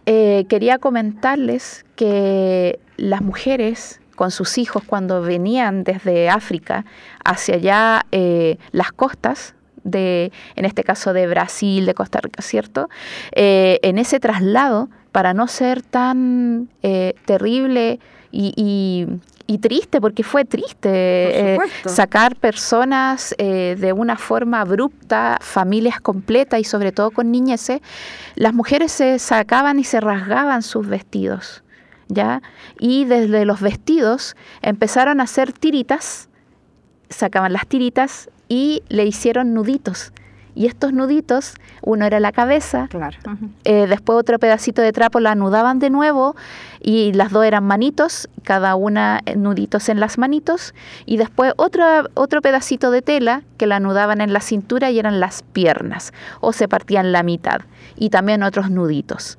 [0.05, 6.85] Eh, quería comentarles que las mujeres con sus hijos cuando venían desde África
[7.23, 12.89] hacia allá eh, las costas, de, en este caso de Brasil, de Costa Rica, ¿cierto?
[13.31, 17.99] en ese traslado, para no ser tan terrible
[18.31, 19.07] y, y
[19.59, 26.63] triste, porque fue triste eh, sacar personas eh, de una forma abrupta, familias completas y
[26.63, 27.81] sobre todo con niñeces,
[28.35, 31.63] las mujeres se sacaban y se rasgaban sus vestidos,
[32.07, 32.41] ¿ya?
[32.79, 36.29] Y desde los vestidos empezaron a hacer tiritas,
[37.09, 40.11] sacaban las tiritas y le hicieron nuditos
[40.55, 42.89] y estos nuditos, uno era la cabeza,
[43.65, 46.35] eh, después otro pedacito de trapo la anudaban de nuevo
[46.81, 50.73] y las dos eran manitos, cada una eh, nuditos en las manitos
[51.05, 55.19] y después otro, otro pedacito de tela que la anudaban en la cintura y eran
[55.19, 57.61] las piernas o se partían la mitad
[57.97, 59.37] y también otros nuditos.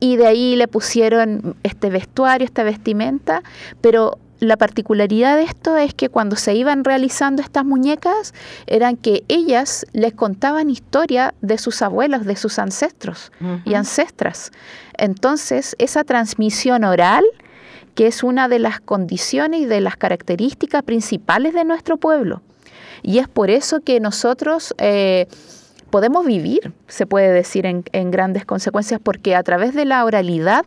[0.00, 3.42] Y de ahí le pusieron este vestuario, esta vestimenta,
[3.82, 8.34] pero la particularidad de esto es que cuando se iban realizando estas muñecas,
[8.66, 13.30] eran que ellas les contaban historia de sus abuelos, de sus ancestros
[13.64, 14.50] y ancestras.
[14.96, 17.24] Entonces, esa transmisión oral,
[17.94, 22.42] que es una de las condiciones y de las características principales de nuestro pueblo.
[23.02, 24.74] Y es por eso que nosotros...
[24.78, 25.28] Eh,
[25.90, 30.64] podemos vivir, se puede decir, en, grandes consecuencias, porque a través de la oralidad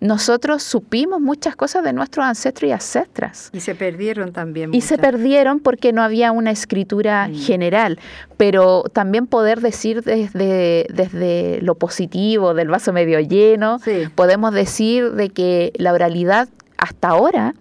[0.00, 3.50] nosotros supimos muchas cosas de nuestros ancestros y ancestras.
[3.52, 4.74] Y se perdieron también.
[4.74, 7.34] Y se perdieron porque no había una escritura mm.
[7.34, 7.98] general,
[8.36, 13.80] pero también poder decir desde, desde lo positivo, del vaso medio lleno,
[14.14, 17.54] podemos decir de que la oralidad hasta ahora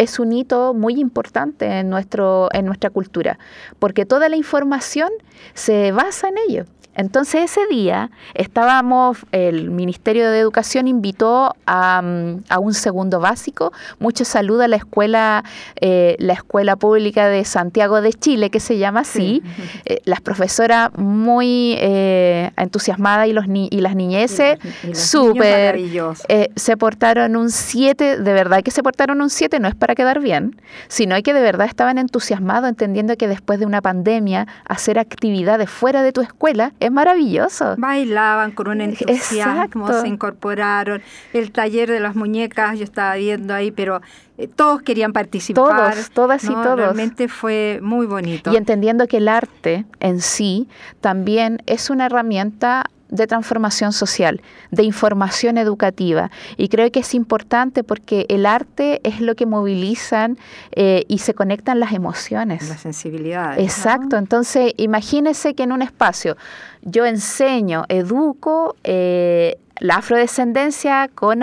[0.00, 3.38] es un hito muy importante en, nuestro, en nuestra cultura,
[3.78, 5.10] porque toda la información
[5.52, 6.64] se basa en ello.
[6.94, 12.02] Entonces ese día estábamos, el Ministerio de Educación invitó a,
[12.60, 13.72] un segundo básico.
[13.98, 15.44] Mucho saludo a la escuela,
[15.80, 19.42] eh, la escuela pública de Santiago de Chile, que se llama así.
[19.84, 24.58] Eh, las profesoras muy eh, entusiasmadas y, los y las niñeces
[24.92, 25.78] súper.
[26.56, 30.20] se portaron un 7, de verdad que se portaron un 7, no es para quedar
[30.20, 35.70] bien, sino que de verdad estaban entusiasmados entendiendo que después de una pandemia hacer actividades
[35.70, 37.74] fuera de tu escuela es maravilloso.
[37.76, 41.02] Bailaban con un entusiasmo, se incorporaron.
[41.32, 44.00] El taller de las muñecas, yo estaba viendo ahí, pero
[44.38, 45.92] eh, todos querían participar.
[45.92, 46.76] Todos, todas y todos.
[46.76, 48.50] Realmente fue muy bonito.
[48.52, 50.68] Y entendiendo que el arte en sí
[51.00, 56.30] también es una herramienta de transformación social, de información educativa.
[56.56, 60.38] Y creo que es importante porque el arte es lo que movilizan
[60.72, 62.68] eh, y se conectan las emociones.
[62.68, 63.62] Las sensibilidades.
[63.62, 64.16] Exacto.
[64.16, 66.36] Entonces, imagínese que en un espacio
[66.82, 71.40] yo enseño, educo, eh, la afrodescendencia con,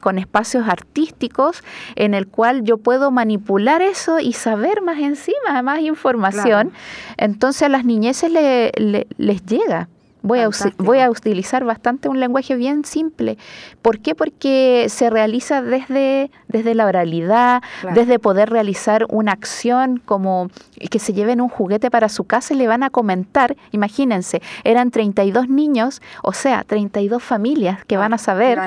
[0.00, 1.62] con espacios artísticos
[1.96, 6.72] en el cual yo puedo manipular eso y saber más encima, más información.
[7.16, 9.88] Entonces a las niñeces les llega.
[10.22, 13.38] Voy a, voy a, utilizar bastante un lenguaje bien simple.
[13.82, 14.14] ¿Por qué?
[14.14, 17.62] Porque se realiza desde, desde la oralidad,
[17.94, 20.50] desde poder realizar una acción como
[20.90, 23.56] que se lleven un juguete para su casa y le van a comentar.
[23.72, 28.58] Imagínense, eran 32 niños, o sea, 32 familias que van a saber,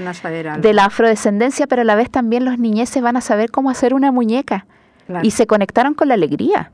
[0.60, 3.94] de la afrodescendencia, pero a la vez también los niñeces van a saber cómo hacer
[3.94, 4.66] una muñeca.
[5.22, 6.72] Y se conectaron con la alegría.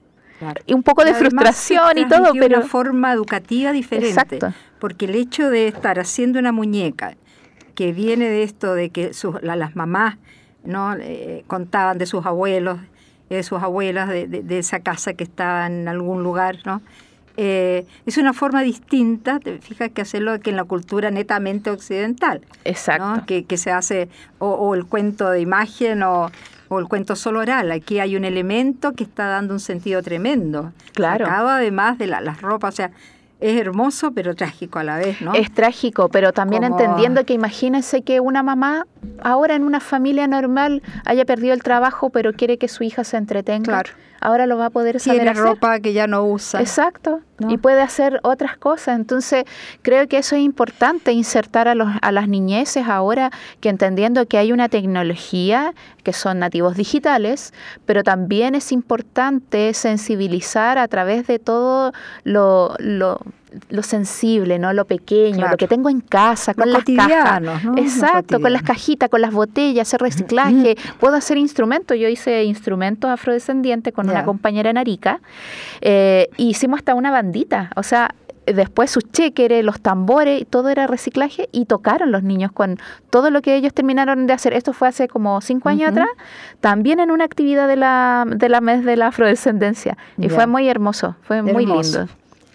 [0.66, 2.60] Y un poco de frustración y todo, pero...
[2.60, 4.10] una forma educativa diferente.
[4.10, 7.16] Exacto porque el hecho de estar haciendo una muñeca
[7.76, 10.18] que viene de esto de que las mamás
[10.64, 12.80] no eh, contaban de sus abuelos,
[13.30, 16.82] de sus abuelas, de, esa casa que estaba en algún lugar, ¿no?
[17.42, 22.42] Eh, es una forma distinta, te fijas que hacerlo que en la cultura netamente occidental.
[22.66, 23.24] Exacto.
[23.26, 26.30] Que, se hace, o, el cuento de imagen o,
[26.70, 27.72] el cuento solo oral.
[27.72, 30.74] Aquí hay un elemento que está dando un sentido tremendo.
[30.94, 31.28] Claro.
[31.28, 32.92] Acaba además de las ropas, o sea,
[33.40, 35.34] es hermoso pero trágico a la vez, ¿no?
[35.34, 38.86] Es trágico, pero también entendiendo que imagínense que una mamá
[39.22, 43.18] ahora en una familia normal haya perdido el trabajo pero quiere que su hija se
[43.18, 43.64] entretenga.
[43.64, 43.92] Claro.
[44.22, 46.60] Ahora lo va a poder saber Tiene ropa que ya no usa.
[46.60, 47.22] Exacto.
[47.48, 48.98] Y puede hacer otras cosas.
[48.98, 49.46] Entonces,
[49.82, 53.32] creo que eso es importante, insertar a, los, a las niñeces ahora
[53.62, 55.74] que entendiendo que hay una tecnología,
[56.04, 57.54] que son nativos digitales,
[57.86, 61.94] pero también es importante sensibilizar a través de todo
[62.26, 63.22] lo, lo
[63.70, 64.74] lo sensible, ¿no?
[64.74, 67.42] Lo pequeño, lo que tengo en casa, con las cajas.
[67.78, 70.76] Exacto, con las cajitas, con las botellas, hacer reciclaje.
[71.00, 71.98] Puedo hacer instrumentos.
[71.98, 75.22] Yo hice instrumentos afrodescendientes con una compañera en Arica.
[75.82, 77.72] Eh, hicimos hasta una bandita.
[77.76, 78.14] O sea,
[78.54, 82.78] después sus chequeres, los tambores, todo era reciclaje y tocaron los niños con
[83.10, 84.54] todo lo que ellos terminaron de hacer.
[84.54, 86.10] Esto fue hace como cinco años atrás,
[86.60, 89.98] también en una actividad de la, de la mes de la afrodescendencia.
[90.18, 92.08] Y fue muy hermoso, fue muy lindo.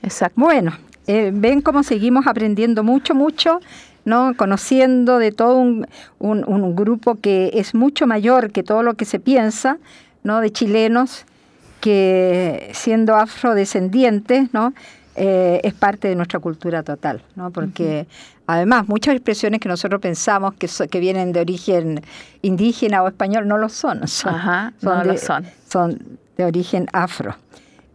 [0.05, 0.41] Exacto.
[0.41, 0.73] Bueno,
[1.07, 3.61] eh, ven cómo seguimos aprendiendo mucho, mucho.
[4.05, 4.35] ¿no?
[4.37, 5.87] conociendo de todo un,
[6.19, 9.79] un, grupo que es mucho mayor que todo lo que se piensa,
[10.23, 10.43] ¿no?
[10.43, 11.25] de chilenos
[11.81, 14.75] que siendo afrodescendientes, ¿no?
[15.17, 17.53] Eh, es parte de nuestra cultura total, ¿no?
[17.53, 18.09] porque
[18.49, 22.03] además muchas expresiones que nosotros pensamos que, que vienen de origen
[22.43, 24.35] indígena o español no lo son, son,
[24.83, 25.47] no de, lo son.
[25.69, 27.37] son de origen afro.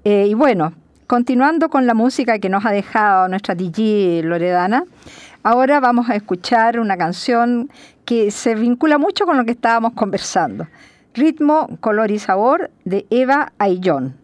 [0.05, 0.71] Eh, y bueno,
[1.09, 4.83] continuando con la música que nos ha dejado nuestra DJ Loredana,
[5.41, 7.71] ahora vamos a escuchar una canción
[8.05, 10.67] que se vincula mucho con lo que estábamos conversando.
[11.15, 14.17] Ritmo, color y sabor de Eva Ayllón.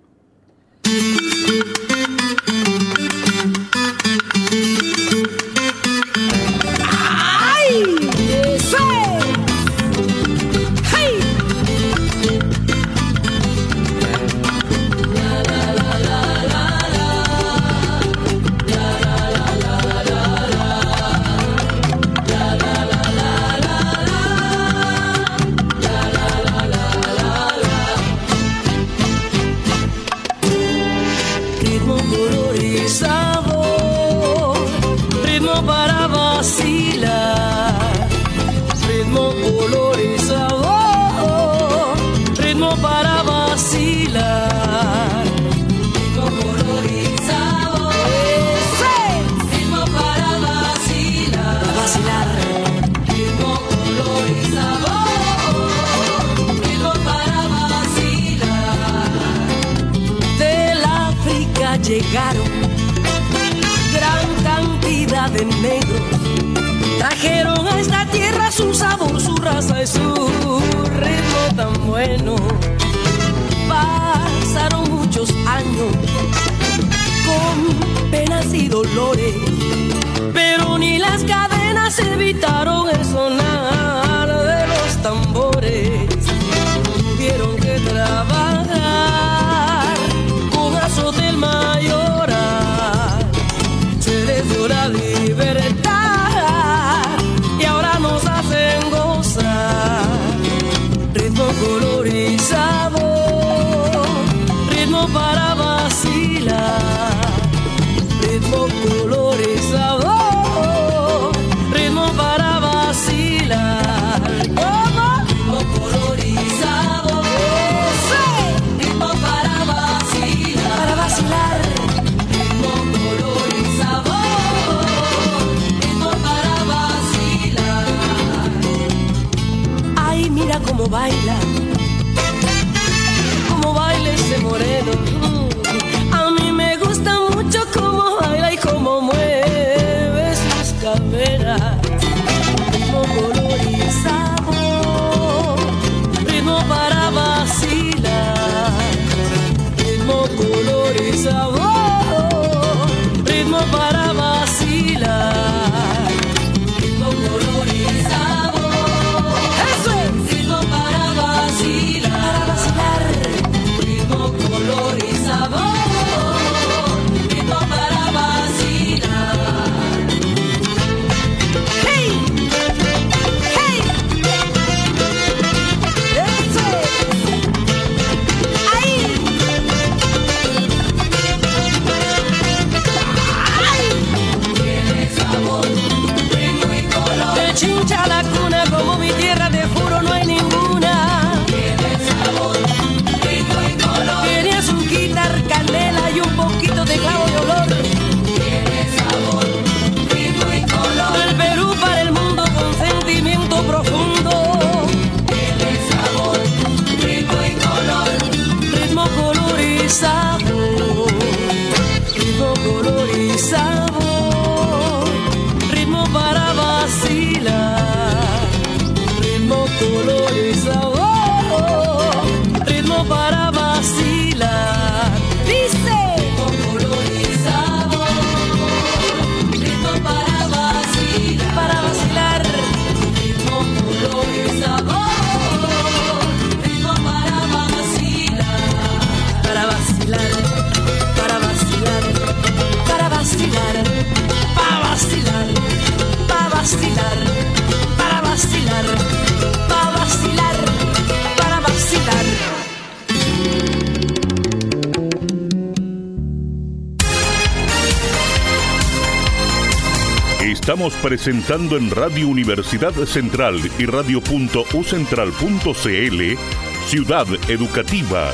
[260.85, 266.37] Estamos presentando en Radio Universidad Central y radio.ucentral.cl
[266.85, 268.29] Ciudad Educativa.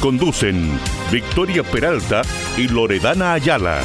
[0.00, 0.80] Conducen
[1.12, 2.22] Victoria Peralta
[2.56, 3.82] y Loredana Ayala.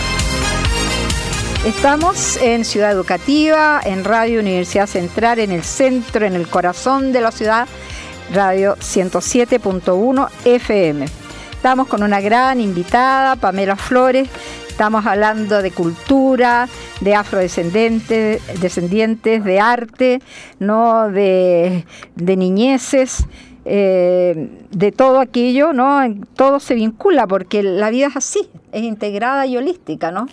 [1.63, 7.21] Estamos en Ciudad Educativa, en Radio Universidad Central, en el centro, en el corazón de
[7.21, 7.67] la ciudad,
[8.33, 11.05] Radio 107.1 FM.
[11.51, 14.27] Estamos con una gran invitada, Pamela Flores.
[14.77, 16.69] Estamos hablando de cultura,
[17.01, 20.21] de afrodescendientes, descendientes, de arte,
[20.59, 23.25] no de, de niñeces.
[23.65, 25.99] Eh, de todo aquello, ¿no?
[26.35, 30.27] Todo se vincula porque la vida es así, es integrada y holística, ¿no?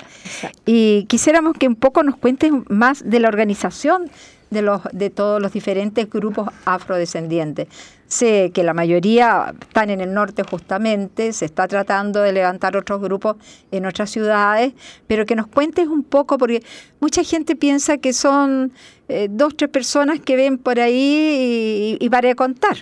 [0.66, 4.10] Y quisiéramos que un poco nos cuentes más de la organización
[4.50, 7.66] de, los, de todos los diferentes grupos afrodescendientes.
[8.14, 13.00] Sé que la mayoría están en el norte justamente, se está tratando de levantar otros
[13.00, 13.34] grupos
[13.72, 14.72] en otras ciudades,
[15.08, 16.62] pero que nos cuentes un poco, porque
[17.00, 18.70] mucha gente piensa que son
[19.08, 22.76] eh, dos, tres personas que ven por ahí y, y para de contar.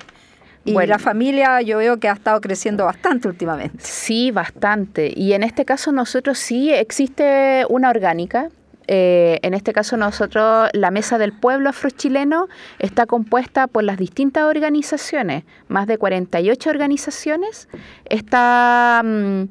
[0.66, 3.78] Y la familia yo veo que ha estado creciendo bastante últimamente.
[3.80, 5.14] Sí, bastante.
[5.16, 8.50] Y en este caso nosotros sí existe una orgánica.
[8.86, 14.44] Eh, en este caso nosotros, la Mesa del Pueblo Afrochileno está compuesta por las distintas
[14.44, 17.68] organizaciones, más de 48 organizaciones.
[18.04, 19.02] Está...
[19.04, 19.44] Mm,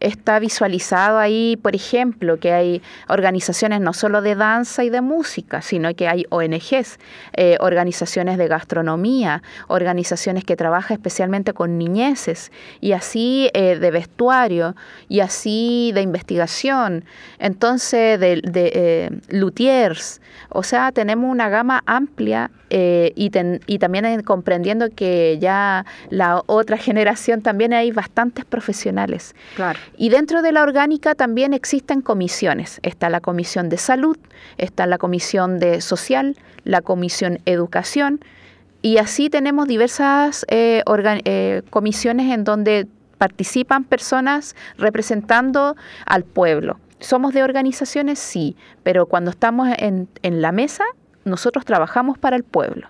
[0.00, 5.62] está visualizado ahí, por ejemplo, que hay organizaciones no solo de danza y de música,
[5.62, 6.98] sino que hay ONGs,
[7.34, 14.74] eh, organizaciones de gastronomía, organizaciones que trabajan especialmente con niñeces, y así eh, de vestuario,
[15.08, 17.04] y así de investigación,
[17.38, 23.30] entonces de, de eh, luthiers, o sea, tenemos una gama amplia y,
[23.66, 29.36] y, también comprendiendo que ya la otra generación también hay bastantes profesionales.
[29.54, 29.78] Claro.
[29.96, 32.80] Y dentro de la orgánica también existen comisiones.
[32.82, 34.16] Está la comisión de salud,
[34.58, 38.20] está la comisión de social, la comisión educación,
[38.84, 40.82] y así tenemos diversas eh,
[41.24, 45.74] eh, comisiones en donde participan personas representando
[46.04, 46.78] al pueblo.
[47.00, 48.18] ¿Somos de organizaciones?
[48.18, 50.84] Sí, pero cuando estamos en, en la mesa,
[51.24, 52.88] nosotros trabajamos para el pueblo.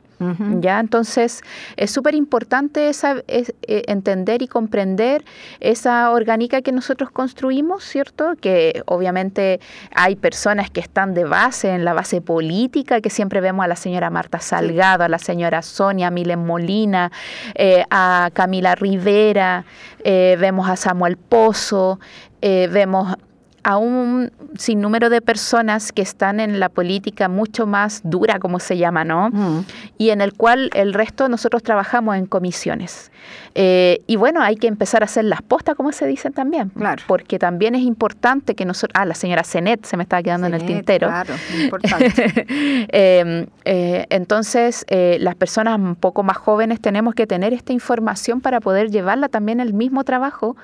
[0.61, 0.81] ¿Ya?
[0.81, 1.43] Entonces,
[1.77, 3.45] es súper importante eh,
[3.89, 5.25] entender y comprender
[5.61, 8.35] esa orgánica que nosotros construimos, ¿cierto?
[8.41, 9.61] Que obviamente
[9.95, 13.77] hay personas que están de base, en la base política, que siempre vemos a la
[13.77, 17.11] señora Marta Salgado, a la señora Sonia Milen Molina,
[17.55, 19.65] eh, a Camila Rivera,
[20.05, 21.99] eh, vemos a Samuel Pozo,
[22.41, 23.17] vemos
[23.65, 28.77] a un sinnúmero de personas que están en la política mucho más dura, como se
[28.77, 29.31] llama, ¿no?
[29.31, 29.65] Mm.
[29.99, 33.11] Y en el cual el resto nosotros trabajamos en comisiones.
[33.55, 36.70] Eh, y bueno, hay que empezar a hacer las postas, como se dicen también.
[36.70, 37.02] Claro.
[37.07, 38.92] Porque también es importante que nosotros.
[38.94, 41.09] Ah, la señora Cenet se me estaba quedando en el tintero.
[41.09, 42.46] Claro, importante.
[42.96, 48.40] Em, eh, entonces, eh, las personas un poco más jóvenes tenemos que tener esta información
[48.40, 50.57] para poder llevarla también al mismo trabajo,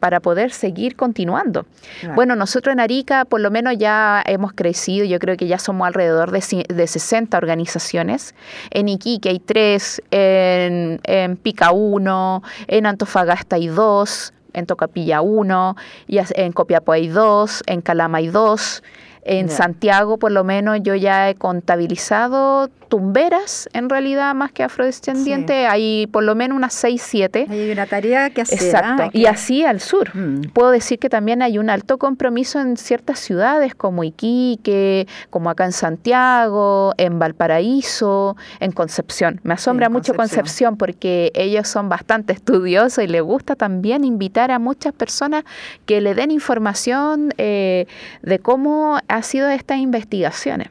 [0.00, 1.66] para poder seguir continuando.
[2.14, 5.86] Bueno, nosotros en Arica, por lo menos ya hemos crecido, yo creo que ya somos
[5.86, 8.34] alrededor de, de 60 organizaciones.
[8.70, 15.76] En Iquique hay tres, en, en Picaú 1, en Antofagasta hay 2, en Tocapilla 1,
[16.06, 18.82] y en Copiapó hay 2, en Calama hay 2.
[19.28, 19.48] En.
[19.48, 25.68] Santiago, por lo menos, yo ya he contabilizado tumberas, en realidad, más que afrodescendientes.
[25.68, 27.46] Hay por lo menos unas 6, 7.
[27.48, 28.62] Hay una tarea que hacer.
[28.62, 29.04] Exacto.
[29.04, 29.10] ¿ah?
[29.12, 30.14] Y así al sur.
[30.14, 30.48] Mm.
[30.52, 35.64] Puedo decir que también hay un alto compromiso en ciertas ciudades como Iquique, como acá
[35.64, 39.40] en Santiago, en Valparaíso, en Concepción.
[39.42, 40.76] Me asombra mucho Concepción.
[40.76, 45.44] porque ellos son bastante estudiosos y les gusta también invitar a muchas personas
[45.84, 47.86] que le den información eh,
[48.22, 50.68] de cómo ha sido estas investigaciones.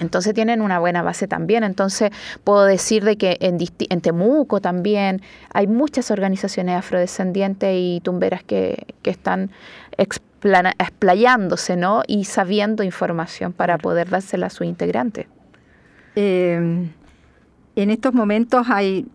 [0.00, 1.64] Entonces tienen una buena base también.
[1.64, 2.10] Entonces
[2.44, 5.22] puedo decir de que en, en, Temuco también
[5.52, 9.50] hay muchas organizaciones afrodescendientes y tumberas que, están
[9.98, 12.02] explayándose ¿no?
[12.06, 15.28] y sabiendo información para poder dársela a su integrante.
[16.16, 16.88] Eh,
[17.76, 19.06] en estos momentos hay,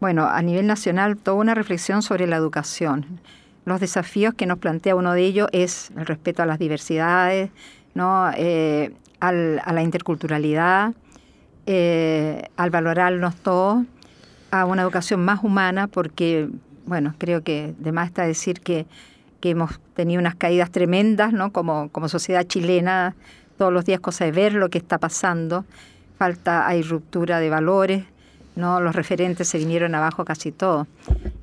[0.00, 3.20] bueno, a nivel nacional, toda una reflexión sobre la educación.
[3.66, 7.50] Los desafíos que nos plantea uno de ellos es el respeto a las diversidades,
[7.94, 8.30] ¿no?
[8.34, 10.94] Eh, a la interculturalidad,
[11.66, 13.84] eh, al valorarnos todos,
[14.50, 16.48] a una educación más humana, porque,
[16.86, 18.86] bueno, creo que de más está decir que,
[19.42, 21.52] hemos tenido unas caídas tremendas, ¿no?
[21.52, 23.14] Como, como sociedad chilena,
[23.56, 25.64] todos los días cosa de ver lo que está pasando,
[26.18, 28.04] falta, hay ruptura de valores,
[28.56, 28.80] ¿no?
[28.80, 30.86] Los referentes se vinieron abajo casi todo.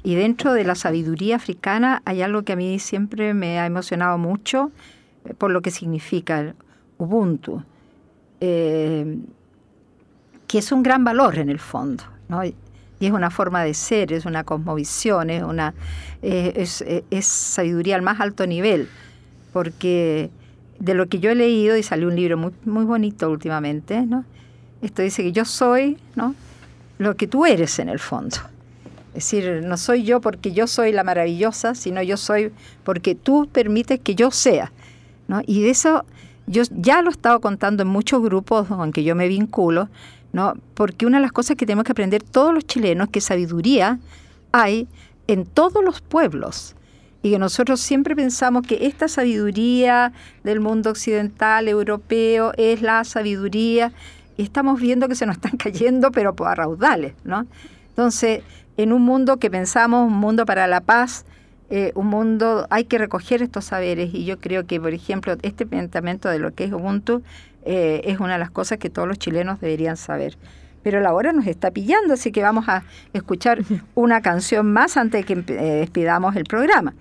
[0.04, 4.18] Y dentro de la sabiduría africana hay algo que a mí siempre me ha emocionado
[4.18, 4.72] mucho,
[5.38, 6.56] por lo que significa
[6.98, 7.62] Ubuntu,
[8.40, 9.18] eh,
[10.48, 12.44] que es un gran valor en el fondo, ¿no?
[12.44, 12.54] y
[13.00, 15.74] es una forma de ser, es una cosmovisión, es, una,
[16.22, 18.88] eh, es, es, sabiduría al más alto nivel,
[19.52, 20.30] porque
[20.80, 24.26] de lo que yo he leído, y salió un libro muy, muy bonito últimamente, ¿no?
[24.82, 26.36] esto dice que yo soy ¿no?
[26.98, 28.38] lo que tú eres en el fondo.
[29.14, 32.52] Es decir, no soy yo porque yo soy la maravillosa, sino yo soy
[32.84, 34.72] porque tú permites que yo sea.
[35.28, 35.42] ¿no?
[35.46, 36.06] Y de eso
[36.48, 39.90] yo ya lo he estado contando en muchos grupos en que yo me vinculo,
[40.34, 40.54] ¿no?
[40.74, 44.00] porque una de las cosas que tenemos que aprender todos los chilenos es que sabiduría
[44.52, 44.88] hay
[45.28, 46.76] en todos los pueblos
[47.24, 53.92] y que nosotros siempre pensamos que esta sabiduría del mundo occidental, europeo, es la sabiduría
[54.44, 57.46] estamos viendo que se nos están cayendo, pero a raudales, ¿no?
[57.90, 58.44] Entonces,
[58.78, 61.26] en un mundo que pensamos, un mundo para la paz,
[61.70, 65.66] eh, un mundo, hay que recoger estos saberes y yo creo que, por ejemplo, este
[65.66, 67.24] pensamiento de lo que es Ubuntu
[67.66, 70.38] eh, es una de las cosas que todos los chilenos deberían saber.
[70.84, 73.64] Pero la hora nos está pillando, así que vamos a escuchar
[73.96, 76.94] una canción más antes de que eh, despidamos el programa.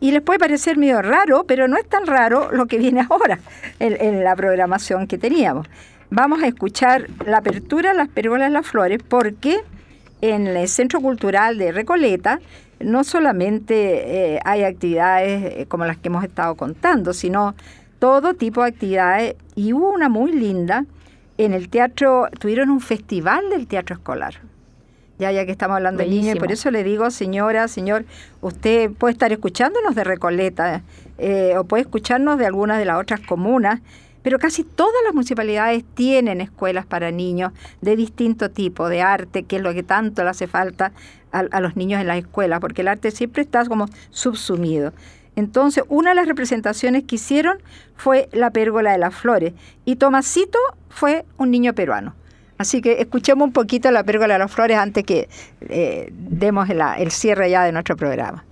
[0.00, 3.38] Y les puede parecer medio raro, pero no es tan raro lo que viene ahora
[3.78, 5.68] en, la programación que teníamos.
[6.08, 9.60] Vamos a escuchar la apertura Las Pérgolas Las Flores porque
[10.22, 12.40] en el Centro Cultural de Recoleta
[12.80, 17.54] no solamente eh, hay actividades eh, como las que hemos estado contando, sino
[17.98, 19.36] todo tipo de actividades.
[19.54, 20.84] Y hubo una muy linda
[21.38, 24.34] en el teatro, tuvieron un festival del teatro escolar.
[25.18, 28.04] Ya, ya que estamos hablando de niños, por eso le digo, señora, señor,
[28.42, 30.82] usted puede estar escuchándonos de Recoleta
[31.16, 33.80] eh, o puede escucharnos de algunas de las otras comunas
[34.26, 39.54] pero casi todas las municipalidades tienen escuelas para niños de distinto tipo, de arte, que
[39.54, 40.90] es lo que tanto le hace falta
[41.50, 44.92] a, los niños en las escuelas, porque el arte siempre está como subsumido.
[45.34, 47.58] Entonces, una de las representaciones que hicieron
[47.96, 49.52] fue la pérgola de las flores,
[49.84, 50.58] y Tomasito
[50.88, 52.14] fue un niño peruano.
[52.58, 55.28] Así que escuchemos un poquito la pérgola de las flores antes que
[55.60, 58.44] eh, demos el cierre ya de nuestro programa.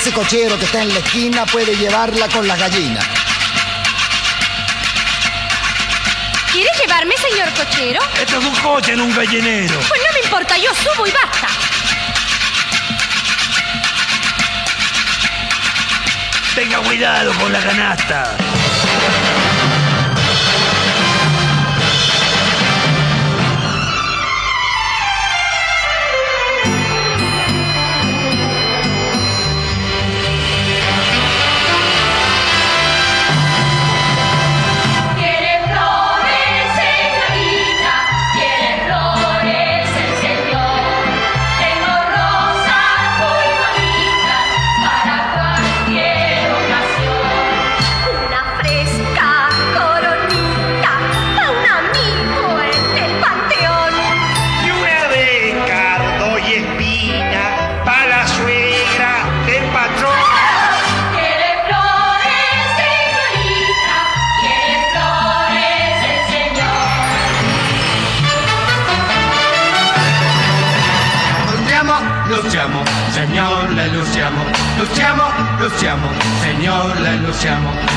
[0.00, 3.04] Ese cochero que está en la esquina puede llevarla con las gallinas.
[6.50, 8.00] ¿Quiere llevarme, señor cochero?
[8.18, 9.78] Esto es un coche en un gallinero.
[9.78, 11.48] Pues no me importa, yo subo y basta.
[16.54, 18.38] Tenga cuidado con la canasta.
[77.40, 77.89] Jamal.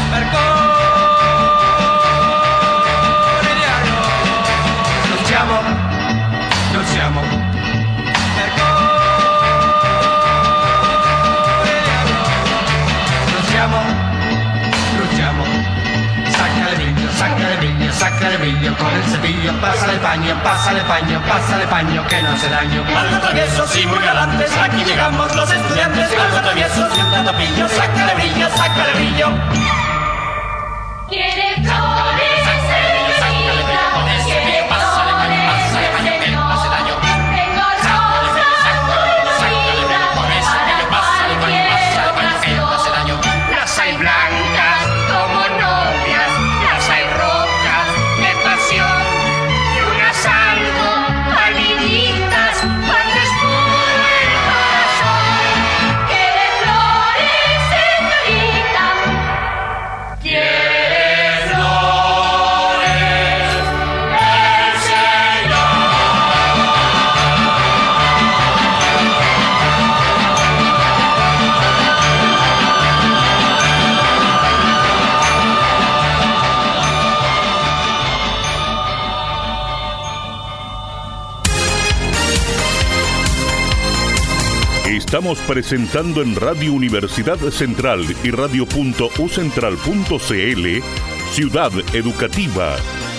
[19.24, 22.84] cepillo, pásale paño, pásale paño, pásale paño, que no hace daño.
[22.95, 28.49] Algo traviesos y muy galantes, aquí llegamos los estudiantes, algo traviesos, cantando pillo, sácale brillo,
[28.49, 29.82] sácale brillo.
[85.14, 90.84] Estamos presentando en Radio Universidad Central y radio.ucentral.cl
[91.30, 92.76] Ciudad Educativa.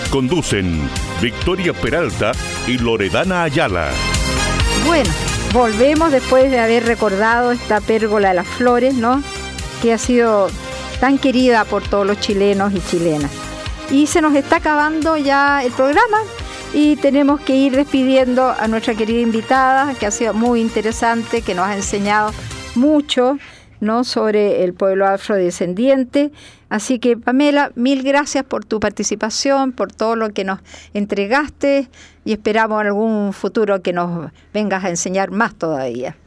[0.09, 0.89] Conducen
[1.21, 2.33] Victoria Peralta
[2.67, 3.91] y Loredana Ayala.
[4.85, 5.09] Bueno,
[5.53, 9.23] volvemos después de haber recordado esta pérgola de las flores, ¿no?
[9.81, 10.49] Que ha sido
[10.99, 13.31] tan querida por todos los chilenos y chilenas.
[13.89, 16.17] Y se nos está acabando ya el programa
[16.77, 21.55] y tenemos que ir despidiendo a nuestra querida invitada, que ha sido muy interesante, que
[21.55, 22.33] nos ha enseñado
[22.75, 23.37] mucho
[23.79, 24.03] ¿no?
[24.03, 26.33] sobre el pueblo afrodescendiente.
[26.67, 30.59] Así que, Pamela, mil gracias por tu participación, por todo lo que nos
[30.93, 31.87] entregaste
[32.25, 36.17] y esperamos algún futuro que nos vengas a enseñar más todavía.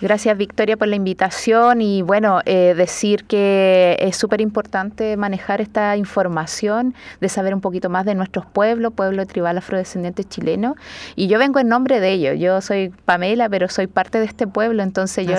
[0.00, 5.96] Gracias Victoria por la invitación y bueno, eh, decir que es súper importante manejar esta
[5.96, 10.74] información, de saber un poquito más de nuestros pueblos, pueblo tribal afrodescendiente chileno.
[11.16, 14.46] Y yo vengo en nombre de ellos, yo soy Pamela, pero soy parte de este
[14.46, 15.36] pueblo, entonces yo,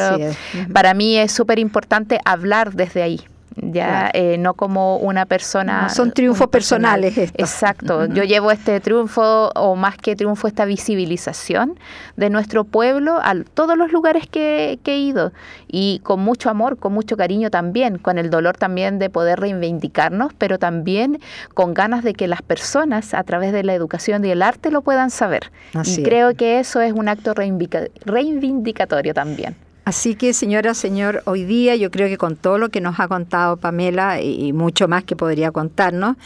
[0.74, 3.22] para mí es súper importante hablar desde ahí
[3.55, 5.89] ya eh, no como una persona.
[5.89, 7.17] son triunfos personales.
[7.17, 8.05] Exacto.
[8.05, 11.77] Yo llevo este triunfo, o más que triunfo, esta visibilización
[12.15, 15.31] de nuestro pueblo a todos los lugares que, he ido.
[15.67, 20.33] Y con mucho amor, con mucho cariño también, con el dolor también de poder reivindicarnos,
[20.37, 21.19] pero también
[21.53, 24.81] con ganas de que las personas, a través de la educación y el arte, lo
[24.81, 25.51] puedan saber.
[25.83, 29.55] y creo que eso es un acto reivindicatorio también.
[29.84, 33.07] Así que, señora, señor, hoy día yo creo que con todo lo que nos ha
[33.07, 36.17] contado Pamela y mucho más que podría contarnos,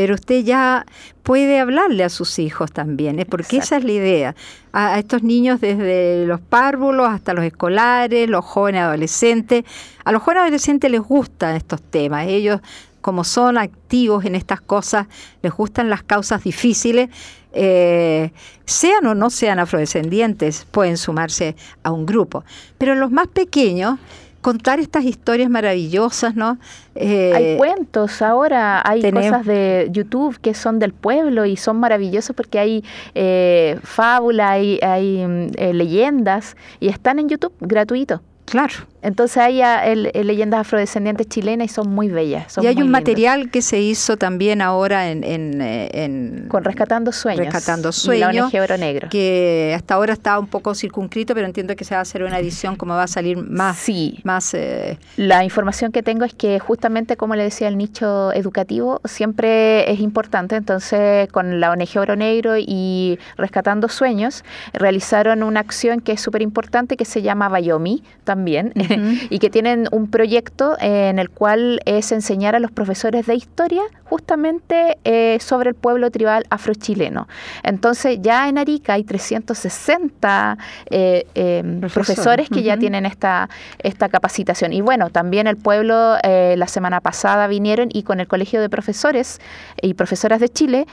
[0.00, 0.86] pero usted ya
[1.22, 3.26] puede hablarle a sus hijos también, ¿eh?
[3.26, 4.34] porque esa es la idea.
[4.72, 9.64] A, estos niños desde los párvulos hasta los escolares, los jóvenes adolescentes,
[10.04, 12.60] a los jóvenes adolescentes les gustan estos temas, ellos
[13.00, 15.06] como son activos en estas cosas,
[15.42, 17.10] les gustan las causas difíciles,
[17.52, 18.32] eh,
[18.64, 22.44] sean o no sean afrodescendientes, pueden sumarse a un grupo.
[22.78, 23.98] Pero los más pequeños,
[24.40, 26.58] contar estas historias maravillosas, ¿no?
[26.94, 32.34] Eh, hay cuentos ahora, hay cosas de YouTube que son del pueblo y son maravillosos
[32.34, 32.84] porque hay
[33.14, 38.22] eh, fábulas, hay, hay mm, leyendas y están en YouTube gratuito.
[38.46, 38.74] Claro.
[39.02, 42.56] Entonces hay el, leyendas afrodescendientes chilenas y son muy bellas.
[42.60, 47.46] y hay un material que se hizo también ahora en, en, Con Rescatando Sueños.
[47.46, 48.52] Rescatando Sueños.
[48.52, 49.08] La ONG Negro.
[49.10, 52.38] Que hasta ahora está un poco circunscrito, pero entiendo que se va a hacer una
[52.38, 53.78] edición como va a salir más...
[53.78, 54.20] Sí.
[54.24, 59.00] Más, eh, La información que tengo es que justamente, como le decía, el nicho educativo
[59.04, 60.56] siempre es importante.
[60.56, 66.42] Entonces, con la ONG Oro Negro y Rescatando Sueños, realizaron una acción que es súper
[66.42, 68.72] importante que se llama Bayomi también
[69.30, 73.82] y que tienen un proyecto en el cual es enseñar a los profesores de historia
[74.10, 77.28] justamente eh, sobre el pueblo tribal afrochileno.
[77.62, 80.58] Entonces ya en Arica hay 360
[80.90, 84.72] eh, em, profesores que ya tienen esta, esta capacitación.
[84.72, 88.68] Y bueno, también el pueblo eh, la semana pasada vinieron y con el Colegio de
[88.68, 89.40] Profesores
[89.80, 90.86] y Profesoras de Chile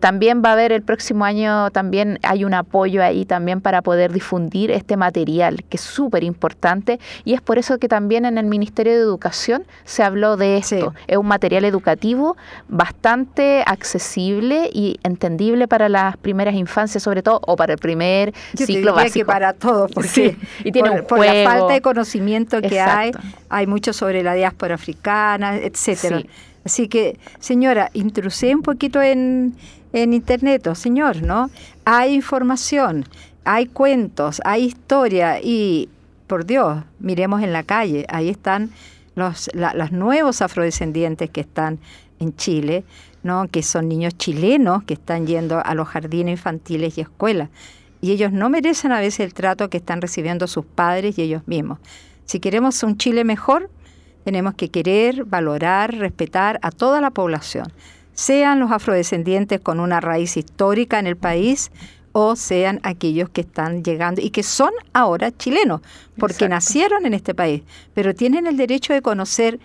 [0.00, 4.12] también va a haber el próximo año, también hay un apoyo ahí también para poder
[4.12, 8.46] difundir este material que es súper importante y es por eso que también en el
[8.46, 10.94] Ministerio de Educación se habló de esto.
[11.06, 17.54] Es un material educativo bastante accesible y entendible para las primeras infancias, sobre todo, o
[17.54, 19.12] para el primer ciclo básico.
[19.12, 23.10] que para todos, porque y tiene por, la falta de conocimiento que hay,
[23.50, 26.22] hay mucho sobre la diáspora africana, etcétera.
[26.64, 29.54] Así que, señora, intrusé un poquito en,
[29.92, 31.50] en internet, oh, señor, ¿no?
[31.84, 33.04] Hay información,
[33.44, 35.90] hay cuentos, hay historia y
[36.28, 38.70] por Dios, miremos en la calle, ahí están
[39.16, 39.50] los,
[39.90, 41.80] nuevos afrodescendientes que están
[42.20, 42.84] en Chile,
[43.24, 43.48] ¿no?
[43.48, 47.48] que son niños chilenos que están yendo a los jardines infantiles y escuelas.
[48.00, 51.42] Y ellos no merecen a veces el trato que están recibiendo sus padres y ellos
[51.46, 51.80] mismos.
[52.26, 53.70] Si queremos un Chile mejor,
[54.24, 57.72] tenemos que querer, valorar, respetar a toda la población,
[58.12, 61.70] sean los afrodescendientes con una raíz histórica en el país,
[62.20, 65.82] o sean aquellos que están llegando y que son ahora chilenos,
[66.16, 67.62] porque nacieron en este país,
[67.94, 69.60] pero tienen el derecho de conocer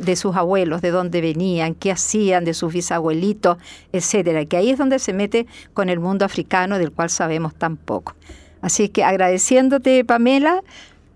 [0.00, 3.58] de sus abuelos, de dónde venían, qué hacían, de sus bisabuelitos,
[3.92, 7.76] etcétera, que ahí es donde se mete con el mundo africano del cual sabemos tan
[7.76, 8.16] poco.
[8.62, 10.64] Así que agradeciéndote, Pamela,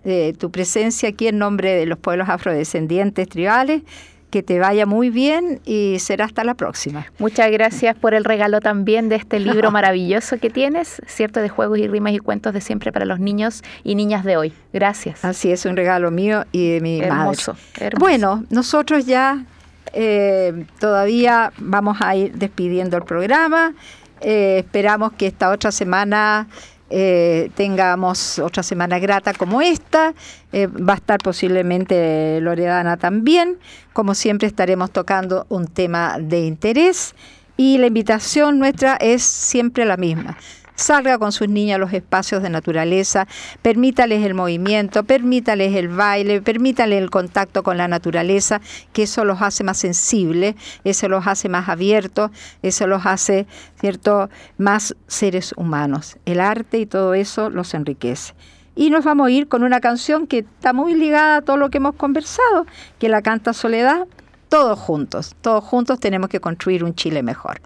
[0.04, 3.82] de tu presencia aquí en nombre de los pueblos afrodescendientes tribales,
[4.30, 7.06] que te vaya muy bien y será hasta la próxima.
[7.18, 11.40] Muchas gracias por el regalo también de este libro maravilloso que tienes, ¿cierto?
[11.40, 14.52] De juegos y rimas y cuentos de siempre para los niños y niñas de hoy.
[14.72, 15.24] Gracias.
[15.24, 17.96] Así es, un regalo mío y de mi hermoso, madre.
[17.98, 19.44] Bueno, nosotros ya
[19.92, 23.74] eh, todavía vamos a ir despidiendo el programa.
[24.20, 26.46] Eh, esperamos que esta otra semana
[26.90, 30.12] eh, tengamos otra semana grata como esta.
[30.52, 33.58] Eh, va a estar posiblemente Loredana también.
[33.92, 37.14] Como siempre estaremos tocando un tema de interés
[37.56, 40.36] y la invitación nuestra es siempre la misma
[40.80, 43.26] salga con sus niñas a los espacios de naturaleza,
[43.62, 48.60] permítales el movimiento, permítales el baile, permítales el contacto con la naturaleza,
[48.92, 50.54] que eso los hace más sensibles,
[50.84, 52.30] eso los hace más abiertos,
[52.62, 53.46] eso los hace,
[53.78, 56.16] ¿cierto?, más seres humanos.
[56.24, 58.34] El arte y todo eso los enriquece.
[58.74, 61.70] Y nos vamos a ir con una canción que está muy ligada a todo lo
[61.70, 62.66] que hemos conversado,
[62.98, 64.06] que la canta Soledad,
[64.48, 67.60] todos juntos, todos juntos tenemos que construir un Chile mejor.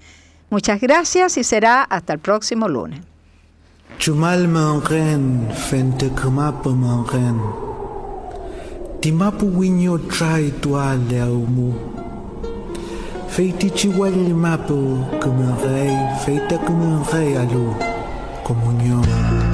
[0.50, 3.00] Muchas gracias y será hasta el próximo lunes.
[3.98, 6.10] Chumal mangen, fente.
[9.00, 11.74] Timapu winyo trai tuale aumu.
[13.28, 17.74] Feiti chiwali mapu kumerei, feita kumerei alu.
[18.44, 19.53] Comunión,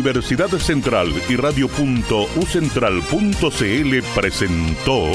[0.00, 5.10] Universidad Central y Radio.ucentral.cl presentó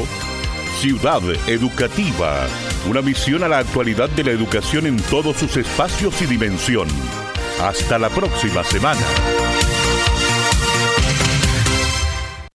[0.79, 2.45] Ciudad Educativa,
[2.87, 6.87] una visión a la actualidad de la educación en todos sus espacios y dimensión.
[7.59, 9.01] Hasta la próxima semana.